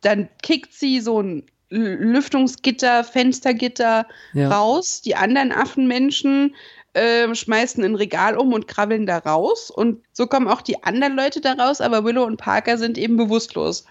[0.00, 4.48] dann kickt sie so ein Lüftungsgitter, Fenstergitter ja.
[4.50, 5.02] raus.
[5.02, 6.54] Die anderen Affenmenschen
[6.94, 9.70] äh, schmeißen ein Regal um und krabbeln da raus.
[9.70, 13.16] Und so kommen auch die anderen Leute da raus, aber Willow und Parker sind eben
[13.16, 13.84] bewusstlos.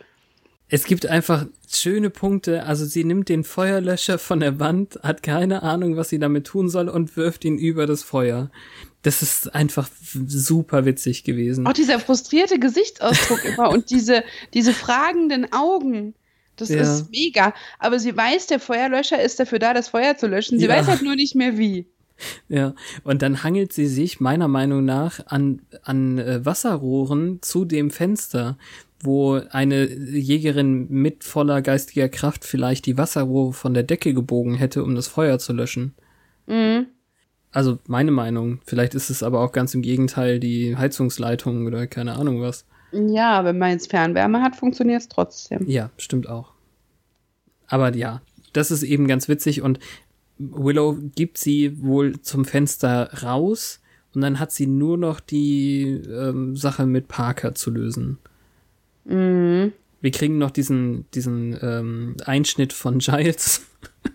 [0.69, 2.63] Es gibt einfach schöne Punkte.
[2.63, 6.69] Also sie nimmt den Feuerlöscher von der Wand, hat keine Ahnung, was sie damit tun
[6.69, 8.51] soll und wirft ihn über das Feuer.
[9.01, 11.65] Das ist einfach super witzig gewesen.
[11.65, 16.13] Auch dieser frustrierte Gesichtsausdruck immer und diese, diese fragenden Augen.
[16.55, 16.81] Das ja.
[16.81, 17.53] ist mega.
[17.79, 20.59] Aber sie weiß, der Feuerlöscher ist dafür da, das Feuer zu löschen.
[20.59, 20.75] Sie ja.
[20.75, 21.87] weiß halt nur nicht mehr wie.
[22.49, 27.91] Ja, und dann hangelt sie sich meiner Meinung nach an, an äh, Wasserrohren zu dem
[27.91, 28.57] Fenster
[29.01, 34.83] wo eine Jägerin mit voller geistiger Kraft vielleicht die Wasserrohre von der Decke gebogen hätte,
[34.83, 35.93] um das Feuer zu löschen.
[36.47, 36.87] Mhm.
[37.51, 38.59] Also meine Meinung.
[38.65, 42.65] Vielleicht ist es aber auch ganz im Gegenteil die Heizungsleitung oder keine Ahnung was.
[42.91, 45.67] Ja, wenn man jetzt Fernwärme hat, funktioniert es trotzdem.
[45.67, 46.53] Ja, stimmt auch.
[47.67, 48.21] Aber ja,
[48.53, 49.79] das ist eben ganz witzig und
[50.37, 53.81] Willow gibt sie wohl zum Fenster raus
[54.13, 58.17] und dann hat sie nur noch die ähm, Sache mit Parker zu lösen.
[59.09, 59.73] Mhm.
[60.01, 63.65] Wir kriegen noch diesen, diesen ähm, Einschnitt von Giles,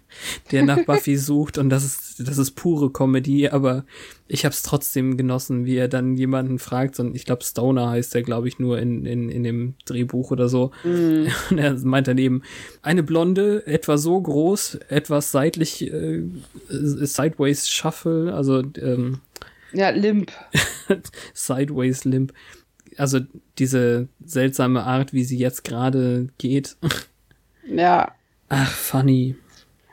[0.50, 3.84] der nach Buffy sucht und das ist, das ist pure Comedy, aber
[4.26, 8.14] ich habe es trotzdem genossen, wie er dann jemanden fragt und ich glaube Stoner heißt
[8.14, 10.70] er, glaube ich, nur in, in, in dem Drehbuch oder so.
[10.84, 11.26] Mm.
[11.50, 12.42] Und er meint daneben,
[12.80, 16.22] eine Blonde, etwa so groß, etwas seitlich, äh,
[16.68, 19.18] sideways shuffle, also ähm,
[19.74, 20.32] ja, limp.
[21.34, 22.32] sideways limp
[22.96, 23.20] also
[23.58, 26.76] diese seltsame Art, wie sie jetzt gerade geht.
[27.66, 28.12] Ja.
[28.50, 29.36] Ach, funny.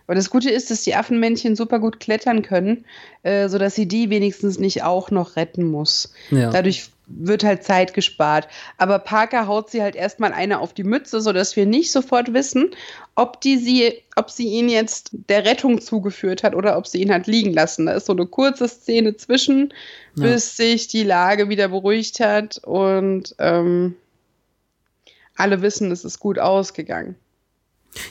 [0.06, 2.84] Aber das Gute ist, dass die Affenmännchen super gut klettern können,
[3.24, 6.12] äh, sodass sie die wenigstens nicht auch noch retten muss.
[6.32, 6.52] Ja.
[6.52, 8.48] Dadurch wird halt Zeit gespart.
[8.78, 12.72] Aber Parker haut sie halt erstmal eine auf die Mütze, sodass wir nicht sofort wissen,
[13.16, 17.12] ob die sie, ob sie ihn jetzt der Rettung zugeführt hat oder ob sie ihn
[17.12, 17.86] hat liegen lassen.
[17.86, 19.74] Da ist so eine kurze Szene zwischen,
[20.16, 20.24] ja.
[20.24, 23.96] bis sich die Lage wieder beruhigt hat und ähm,
[25.36, 27.16] alle wissen, es ist gut ausgegangen.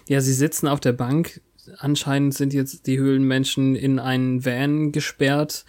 [0.08, 1.40] Ja, sie sitzen auf der Bank.
[1.78, 5.64] Anscheinend sind jetzt die Höhlenmenschen in einen Van gesperrt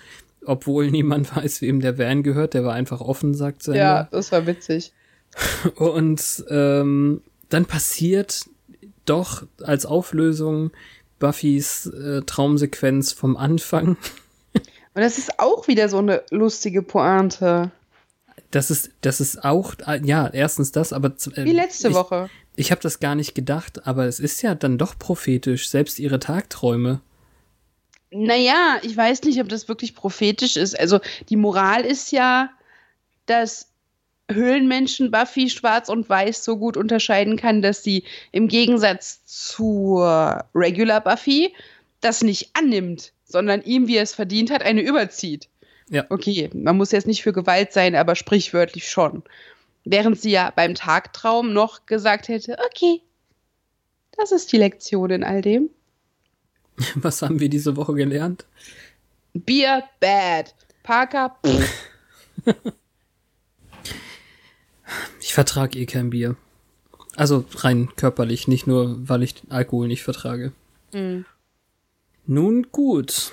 [0.45, 2.53] obwohl niemand weiß, wem der Van gehört.
[2.53, 3.79] Der war einfach offen, sagt Sender.
[3.79, 4.93] Ja, das war witzig.
[5.75, 8.45] Und ähm, dann passiert
[9.05, 10.71] doch als Auflösung
[11.19, 13.97] Buffys äh, Traumsequenz vom Anfang.
[14.93, 17.71] Und das ist auch wieder so eine lustige Pointe.
[18.49, 21.13] Das ist, das ist auch, äh, ja, erstens das, aber.
[21.35, 22.29] Äh, Wie letzte ich, Woche.
[22.55, 26.19] Ich habe das gar nicht gedacht, aber es ist ja dann doch prophetisch, selbst ihre
[26.19, 26.99] Tagträume.
[28.11, 30.77] Naja, ich weiß nicht, ob das wirklich prophetisch ist.
[30.77, 30.99] Also
[31.29, 32.49] die Moral ist ja,
[33.25, 33.69] dass
[34.29, 41.01] Höhlenmenschen Buffy schwarz und weiß so gut unterscheiden kann, dass sie im Gegensatz zur Regular
[41.01, 41.53] Buffy
[42.01, 45.47] das nicht annimmt, sondern ihm, wie er es verdient hat, eine überzieht.
[45.89, 46.05] Ja.
[46.09, 49.23] Okay, man muss jetzt nicht für Gewalt sein, aber sprichwörtlich schon.
[49.83, 53.01] Während sie ja beim Tagtraum noch gesagt hätte, okay,
[54.17, 55.69] das ist die Lektion in all dem.
[56.95, 58.45] Was haben wir diese Woche gelernt?
[59.33, 60.53] Bier bad.
[60.83, 61.35] Parker.
[65.21, 66.35] Ich vertrage eh kein Bier.
[67.15, 70.51] Also rein körperlich, nicht nur, weil ich Alkohol nicht vertrage.
[70.93, 71.25] Mhm.
[72.25, 73.31] Nun gut.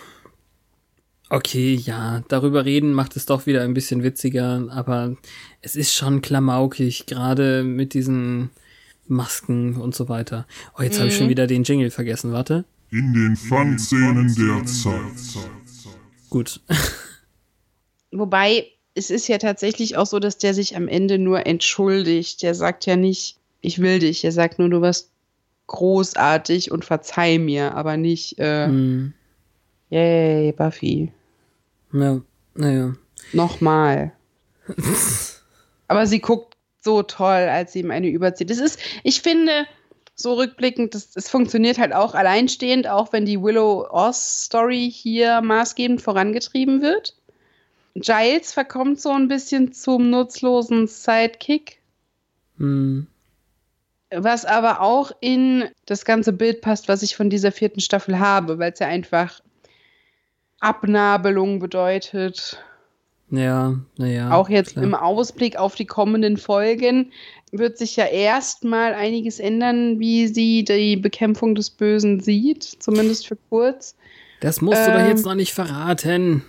[1.31, 5.17] Okay, ja, darüber reden macht es doch wieder ein bisschen witziger, aber
[5.61, 8.51] es ist schon klamaukig, gerade mit diesen
[9.09, 10.47] Masken und so weiter.
[10.79, 11.01] Oh, jetzt mhm.
[11.01, 12.65] habe ich schon wieder den Jingle vergessen, warte.
[12.91, 15.45] In den Fangszenen der Zeit.
[16.31, 16.61] Gut.
[18.11, 22.43] Wobei, es ist ja tatsächlich auch so, dass der sich am Ende nur entschuldigt.
[22.43, 24.25] Der sagt ja nicht, ich will dich.
[24.25, 25.11] Er sagt nur, du warst
[25.67, 29.13] großartig und verzeih mir, aber nicht, äh, mhm.
[29.91, 31.13] yay, Buffy.
[31.93, 32.21] Ja,
[32.55, 32.95] naja.
[33.33, 34.13] Nochmal.
[35.89, 38.51] Aber sie guckt so toll, als sie ihm eine überzieht.
[38.51, 39.67] Das ist, ich finde,
[40.21, 46.83] so rückblickend, das, das funktioniert halt auch alleinstehend, auch wenn die Willow-Oz-Story hier maßgebend vorangetrieben
[46.83, 47.15] wird.
[47.95, 51.81] Giles verkommt so ein bisschen zum nutzlosen Sidekick.
[52.59, 53.07] Hm.
[54.11, 58.59] Was aber auch in das ganze Bild passt, was ich von dieser vierten Staffel habe,
[58.59, 59.41] weil es ja einfach
[60.61, 62.59] Abnabelung bedeutet.
[63.31, 64.31] Ja, naja.
[64.33, 64.85] Auch jetzt klar.
[64.85, 67.13] im Ausblick auf die kommenden Folgen
[67.53, 73.37] wird sich ja erstmal einiges ändern, wie sie die Bekämpfung des Bösen sieht, zumindest für
[73.49, 73.95] kurz.
[74.41, 76.43] Das musst ähm, du doch jetzt ähm, noch nicht verraten.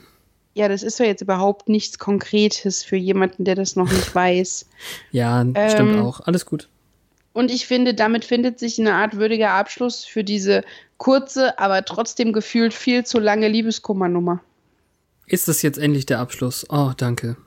[0.53, 4.65] Ja, das ist ja jetzt überhaupt nichts Konkretes für jemanden, der das noch nicht weiß.
[5.11, 6.21] ja, ähm, stimmt auch.
[6.21, 6.69] Alles gut.
[7.33, 10.63] Und ich finde, damit findet sich eine Art würdiger Abschluss für diese
[10.97, 14.41] kurze, aber trotzdem gefühlt viel zu lange Liebeskummernummer.
[15.29, 16.65] Ist das jetzt endlich der Abschluss?
[16.69, 17.37] Oh, danke.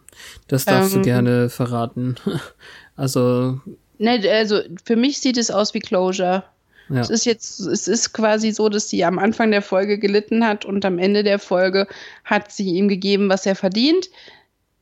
[0.46, 2.14] Das darfst ähm, du gerne verraten.
[2.96, 3.60] also.
[3.98, 6.44] Ne, also für mich sieht es aus wie Closure.
[6.88, 7.00] Ja.
[7.00, 10.64] Es ist jetzt, es ist quasi so, dass sie am Anfang der Folge gelitten hat
[10.64, 11.86] und am Ende der Folge
[12.24, 14.10] hat sie ihm gegeben, was er verdient.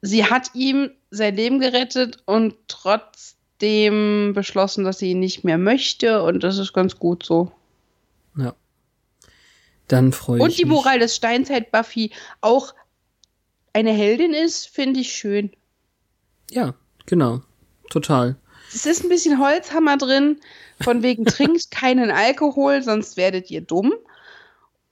[0.02, 6.22] Sie hat ihm sein Leben gerettet und trotzdem beschlossen, dass sie ihn nicht mehr möchte
[6.22, 7.52] und das ist ganz gut so.
[8.36, 8.54] Ja.
[9.88, 10.52] Dann freue ich mich.
[10.52, 12.74] Und die Moral des Steins halt Buffy auch
[13.72, 15.50] eine Heldin ist, finde ich schön.
[16.50, 16.74] Ja,
[17.06, 17.40] genau.
[17.90, 18.36] Total.
[18.72, 20.40] Es ist ein bisschen Holzhammer drin,
[20.80, 23.92] von wegen trinkt keinen Alkohol, sonst werdet ihr dumm.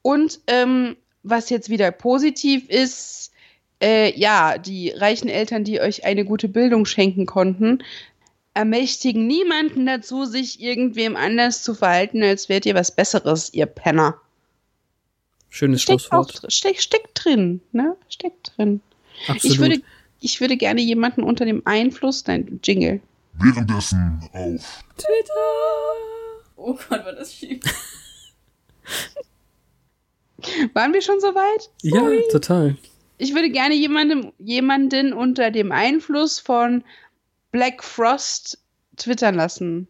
[0.02, 3.32] Und ähm, was jetzt wieder positiv ist,
[3.82, 7.82] äh, ja, die reichen Eltern, die euch eine gute Bildung schenken konnten,
[8.54, 14.20] ermächtigen niemanden dazu, sich irgendwem anders zu verhalten, als wärt ihr was Besseres, ihr Penner.
[15.48, 16.44] Schönes steckt Schlusswort.
[16.44, 17.96] Auch, steck, steckt drin, ne?
[18.08, 18.80] Steckt drin.
[19.26, 19.44] Absolut.
[19.44, 19.82] Ich würde,
[20.20, 23.00] ich würde gerne jemanden unter dem Einfluss, dein Jingle.
[23.34, 25.32] Währenddessen auf Twitter.
[26.56, 27.60] Oh Gott, war das schief.
[30.74, 31.70] Waren wir schon so weit?
[31.82, 32.22] Sorry.
[32.24, 32.76] Ja, total.
[33.18, 36.84] Ich würde gerne jemandem, jemanden unter dem Einfluss von
[37.50, 38.58] Black Frost
[38.96, 39.88] twittern lassen.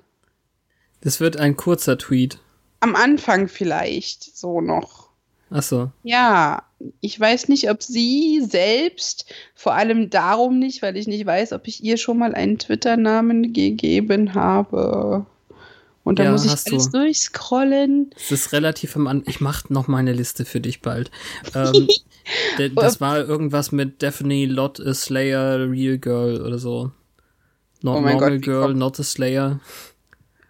[1.01, 2.39] Das wird ein kurzer Tweet.
[2.81, 5.08] Am Anfang vielleicht, so noch.
[5.51, 5.91] Ach so.
[6.03, 6.63] Ja,
[7.01, 11.67] ich weiß nicht, ob sie selbst, vor allem darum nicht, weil ich nicht weiß, ob
[11.67, 15.27] ich ihr schon mal einen Twitter-Namen gegeben habe.
[16.05, 16.99] Und da ja, muss ich alles du.
[16.99, 18.11] durchscrollen.
[18.17, 21.11] Es ist relativ am An Ich mach noch meine Liste für dich bald.
[21.55, 21.89] ähm,
[22.77, 26.93] das war irgendwas mit Daphne, Lot a Slayer, Real Girl oder so.
[27.83, 29.61] Not oh Normal Gott, Girl, Not a Slayer.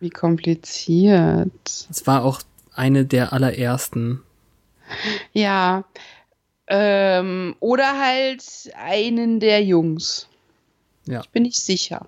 [0.00, 1.50] Wie kompliziert.
[1.90, 2.40] Es war auch
[2.72, 4.22] eine der allerersten.
[5.32, 5.84] Ja.
[6.66, 8.42] Ähm, oder halt
[8.76, 10.28] einen der Jungs.
[11.06, 11.20] Ja.
[11.20, 12.06] Ich bin nicht sicher.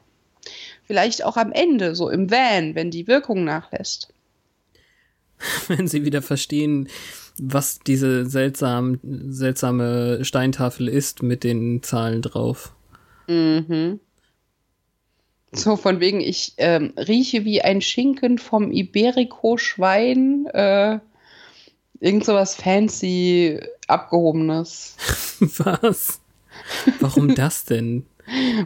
[0.87, 4.12] Vielleicht auch am Ende, so im Van, wenn die Wirkung nachlässt.
[5.68, 6.89] wenn sie wieder verstehen,
[7.39, 12.74] was diese seltsam, seltsame Steintafel ist mit den Zahlen drauf.
[13.28, 14.01] Mhm.
[15.53, 20.47] So von wegen, ich ähm, rieche wie ein Schinken vom Iberico-Schwein.
[20.47, 21.01] Äh,
[22.01, 24.96] irgend so was fancy abgehobenes.
[25.40, 26.20] was?
[27.01, 28.07] Warum das denn?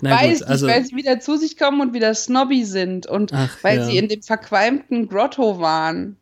[0.00, 3.06] Na Weiß gut, also, nicht, weil sie wieder zu sich kommen und wieder snobby sind
[3.06, 3.84] und ach, weil ja.
[3.86, 6.16] sie in dem verqualmten Grotto waren.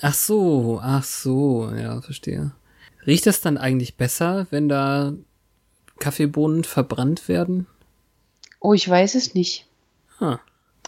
[0.00, 2.52] Ach so, ach so, ja, verstehe.
[3.06, 5.14] Riecht das dann eigentlich besser, wenn da
[5.98, 7.66] Kaffeebohnen verbrannt werden?
[8.60, 9.66] Oh, ich weiß es nicht.
[10.20, 10.36] Huh.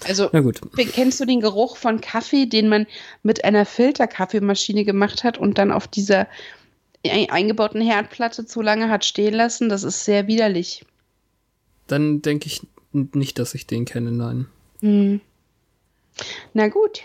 [0.07, 2.87] Also, kennst du den Geruch von Kaffee, den man
[3.23, 6.29] mit einer Filterkaffeemaschine gemacht hat und dann auf dieser
[7.05, 9.69] eingebauten Herdplatte zu lange hat stehen lassen?
[9.69, 10.85] Das ist sehr widerlich.
[11.87, 14.47] Dann denke ich nicht, dass ich den kenne, nein.
[14.81, 15.21] Hm.
[16.53, 17.03] Na gut.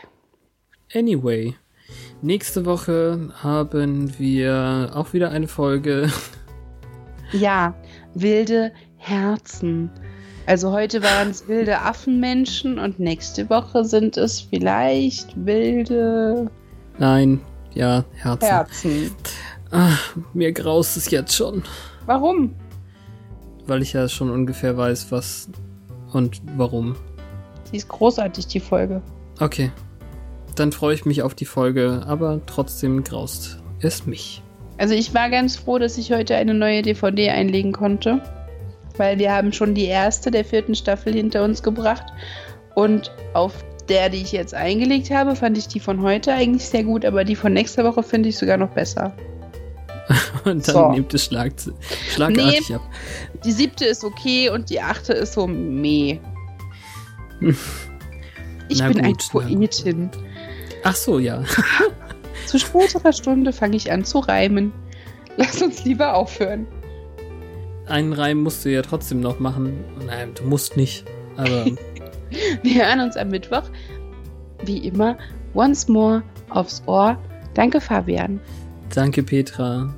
[0.94, 1.56] Anyway,
[2.22, 6.10] Nächste Woche haben wir auch wieder eine Folge.
[7.34, 7.76] Ja,
[8.14, 9.90] wilde Herzen.
[10.46, 16.52] Also heute waren es wilde Affenmenschen und nächste Woche sind es vielleicht wilde
[17.00, 17.40] Nein,
[17.74, 18.48] ja, Herzen.
[18.48, 19.12] Herzen.
[19.72, 21.64] Ach, mir graust es jetzt schon.
[22.06, 22.54] Warum?
[23.66, 25.50] Weil ich ja schon ungefähr weiß, was
[26.12, 26.96] und warum.
[27.72, 29.02] Sie ist großartig, die Folge.
[29.40, 29.72] Okay.
[30.56, 34.44] Dann freue ich mich auf die Folge, aber trotzdem graust es mich.
[34.78, 38.22] Also ich war ganz froh, dass ich heute eine neue DVD einlegen konnte.
[38.98, 42.06] Weil wir haben schon die erste der vierten Staffel hinter uns gebracht.
[42.76, 43.54] Und auf
[43.90, 47.24] der, die ich jetzt eingelegt habe, fand ich die von heute eigentlich sehr gut, aber
[47.24, 49.14] die von nächster Woche finde ich sogar noch besser.
[50.46, 50.92] Und dann So.
[50.92, 51.54] nimmt es Schlag,
[52.14, 52.76] schlagartig Nee.
[52.76, 52.82] ab.
[53.44, 56.20] Die siebte ist okay und die achte ist so meh.
[58.70, 59.44] Ich Na bin gut, gut.
[59.44, 60.10] Poetin.
[60.84, 61.44] Ach so, ja.
[62.48, 64.72] Zu späterer Stunde fange ich an zu reimen.
[65.36, 66.66] Lass uns lieber aufhören.
[67.88, 69.84] Einen Reim musst du ja trotzdem noch machen.
[70.06, 71.06] Nein, du musst nicht.
[71.38, 71.66] Aber
[72.64, 73.64] Wir hören uns am Mittwoch.
[74.66, 75.18] Wie immer,
[75.54, 77.18] once more aufs Ohr.
[77.54, 78.40] Danke, Fabian.
[78.94, 79.94] danke, Petra.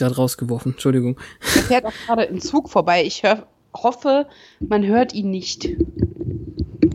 [0.00, 0.72] Gerade rausgeworfen.
[0.72, 1.18] Entschuldigung.
[1.40, 3.04] Er fährt auch gerade im Zug vorbei.
[3.04, 4.26] Ich hör, hoffe,
[4.58, 5.68] man hört ihn nicht.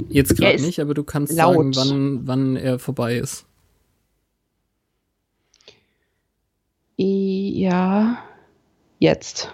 [0.10, 1.74] Jetzt Er gerade nicht, aber du kannst laut.
[1.74, 3.46] sagen, wann, wann er vorbei ist.
[6.98, 8.18] Ja,
[9.00, 9.54] jetzt.